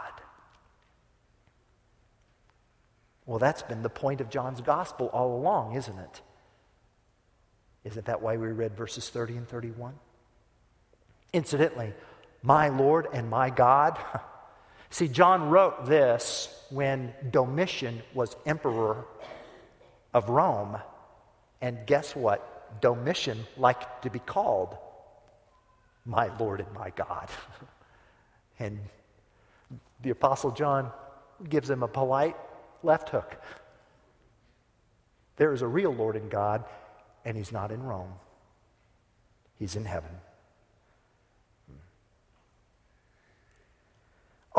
Well, 3.26 3.40
that's 3.40 3.62
been 3.62 3.84
the 3.84 3.90
point 3.90 4.22
of 4.22 4.30
John's 4.32 4.62
gospel 4.62 5.08
all 5.14 5.36
along, 5.36 5.76
isn't 5.76 6.00
it? 6.00 6.22
Isn't 7.84 8.08
that 8.08 8.24
why 8.24 8.38
we 8.38 8.48
read 8.48 8.76
verses 8.76 9.10
30 9.10 9.38
and 9.38 9.48
31? 9.48 9.94
Incidentally, 11.34 11.94
my 12.42 12.70
Lord 12.70 13.08
and 13.14 13.30
my 13.30 13.50
God. 13.50 13.98
See, 14.90 15.08
John 15.08 15.50
wrote 15.50 15.86
this 15.86 16.66
when 16.70 17.14
Domitian 17.30 18.02
was 18.14 18.36
emperor 18.46 19.06
of 20.14 20.30
Rome. 20.30 20.78
And 21.62 21.86
guess 21.86 22.16
what? 22.16 22.82
Domitian 22.82 23.46
liked 23.58 24.04
to 24.04 24.10
be 24.10 24.20
called 24.20 24.78
my 26.06 26.36
Lord 26.38 26.60
and 26.62 26.74
my 26.74 26.92
God. 26.92 27.30
and 28.60 28.80
the 30.02 30.10
Apostle 30.10 30.52
John 30.52 30.92
gives 31.48 31.70
him 31.70 31.84
a 31.84 31.88
polite 31.88 32.36
left 32.84 33.10
hook. 33.10 33.42
There 35.36 35.54
is 35.54 35.62
a 35.62 35.68
real 35.68 35.94
Lord 35.94 36.16
and 36.16 36.30
God, 36.30 36.66
and 37.24 37.38
he's 37.38 37.52
not 37.52 37.72
in 37.72 37.84
Rome, 37.84 38.14
he's 39.58 39.76
in 39.76 39.86
heaven. 39.86 40.12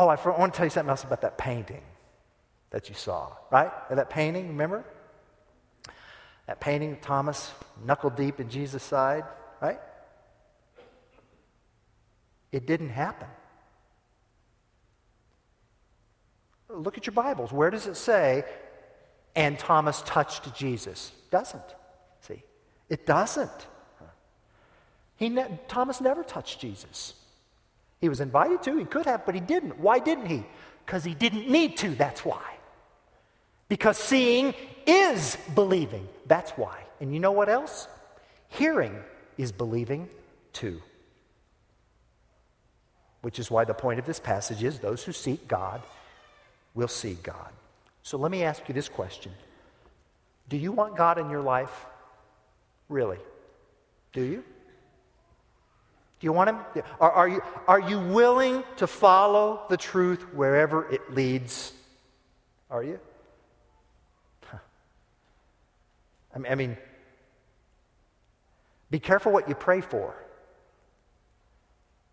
Oh, 0.01 0.07
I 0.07 0.15
want 0.15 0.51
to 0.51 0.57
tell 0.57 0.65
you 0.65 0.71
something 0.71 0.89
else 0.89 1.03
about 1.03 1.21
that 1.21 1.37
painting 1.37 1.83
that 2.71 2.89
you 2.89 2.95
saw, 2.95 3.33
right? 3.51 3.71
That 3.91 4.09
painting, 4.09 4.47
remember? 4.47 4.83
That 6.47 6.59
painting 6.59 6.93
of 6.93 7.01
Thomas 7.01 7.51
knuckle 7.85 8.09
deep 8.09 8.39
in 8.39 8.49
Jesus' 8.49 8.81
side, 8.81 9.25
right? 9.61 9.79
It 12.51 12.65
didn't 12.65 12.89
happen. 12.89 13.27
Look 16.67 16.97
at 16.97 17.05
your 17.05 17.13
Bibles. 17.13 17.51
Where 17.51 17.69
does 17.69 17.85
it 17.85 17.95
say, 17.95 18.43
and 19.35 19.59
Thomas 19.59 20.01
touched 20.01 20.55
Jesus? 20.55 21.11
Doesn't. 21.29 21.75
See? 22.21 22.41
It 22.89 23.05
doesn't. 23.05 23.67
He 25.17 25.29
ne- 25.29 25.59
Thomas 25.67 26.01
never 26.01 26.23
touched 26.23 26.59
Jesus. 26.59 27.13
He 28.01 28.09
was 28.09 28.19
invited 28.19 28.63
to, 28.63 28.77
he 28.77 28.85
could 28.85 29.05
have, 29.05 29.25
but 29.25 29.35
he 29.35 29.41
didn't. 29.41 29.79
Why 29.79 29.99
didn't 29.99 30.25
he? 30.25 30.43
Because 30.85 31.03
he 31.03 31.13
didn't 31.13 31.47
need 31.49 31.77
to, 31.77 31.89
that's 31.95 32.25
why. 32.25 32.41
Because 33.69 33.97
seeing 33.97 34.53
is 34.85 35.37
believing, 35.55 36.07
that's 36.25 36.51
why. 36.51 36.83
And 36.99 37.13
you 37.13 37.19
know 37.19 37.31
what 37.31 37.47
else? 37.47 37.87
Hearing 38.49 38.97
is 39.37 39.51
believing 39.51 40.09
too. 40.51 40.81
Which 43.21 43.37
is 43.37 43.51
why 43.51 43.65
the 43.65 43.73
point 43.75 43.99
of 43.99 44.05
this 44.05 44.19
passage 44.19 44.63
is 44.63 44.79
those 44.79 45.03
who 45.03 45.11
seek 45.11 45.47
God 45.47 45.81
will 46.73 46.87
see 46.87 47.17
God. 47.21 47.51
So 48.03 48.17
let 48.17 48.31
me 48.31 48.43
ask 48.43 48.67
you 48.67 48.73
this 48.73 48.89
question 48.89 49.31
Do 50.49 50.57
you 50.57 50.71
want 50.71 50.97
God 50.97 51.19
in 51.19 51.29
your 51.29 51.41
life? 51.41 51.85
Really? 52.89 53.19
Do 54.11 54.21
you? 54.21 54.43
Do 56.21 56.25
you 56.25 56.33
want 56.33 56.51
Him? 56.51 56.83
Are, 56.99 57.11
are, 57.11 57.27
you, 57.27 57.41
are 57.67 57.79
you 57.79 57.99
willing 57.99 58.63
to 58.77 58.85
follow 58.85 59.63
the 59.69 59.77
truth 59.77 60.21
wherever 60.35 60.87
it 60.93 61.11
leads? 61.15 61.73
Are 62.69 62.83
you? 62.83 62.99
I 66.33 66.37
mean, 66.37 66.51
I 66.51 66.55
mean, 66.55 66.77
be 68.91 68.99
careful 68.99 69.31
what 69.31 69.49
you 69.49 69.55
pray 69.55 69.81
for. 69.81 70.15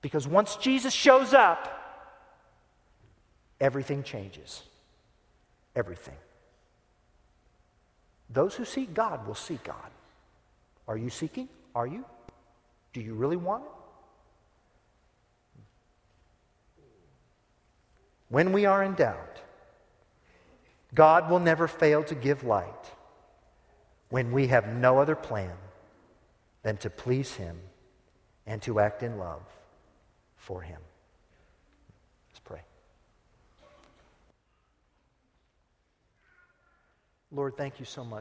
Because 0.00 0.26
once 0.26 0.56
Jesus 0.56 0.94
shows 0.94 1.34
up, 1.34 1.68
everything 3.60 4.02
changes. 4.02 4.62
Everything. 5.76 6.16
Those 8.30 8.54
who 8.54 8.64
seek 8.64 8.94
God 8.94 9.26
will 9.26 9.34
see 9.34 9.58
God. 9.62 9.90
Are 10.86 10.96
you 10.96 11.10
seeking? 11.10 11.48
Are 11.74 11.86
you? 11.86 12.06
Do 12.94 13.02
you 13.02 13.14
really 13.14 13.36
want 13.36 13.64
it? 13.64 13.70
When 18.28 18.52
we 18.52 18.66
are 18.66 18.82
in 18.82 18.94
doubt, 18.94 19.40
God 20.94 21.30
will 21.30 21.38
never 21.38 21.68
fail 21.68 22.04
to 22.04 22.14
give 22.14 22.44
light 22.44 22.92
when 24.10 24.32
we 24.32 24.48
have 24.48 24.68
no 24.68 24.98
other 24.98 25.14
plan 25.14 25.52
than 26.62 26.76
to 26.78 26.90
please 26.90 27.34
Him 27.34 27.58
and 28.46 28.60
to 28.62 28.80
act 28.80 29.02
in 29.02 29.18
love 29.18 29.42
for 30.36 30.62
Him. 30.62 30.80
Let's 32.30 32.40
pray. 32.40 32.60
Lord, 37.30 37.56
thank 37.56 37.78
you 37.78 37.84
so 37.84 38.04
much. 38.04 38.16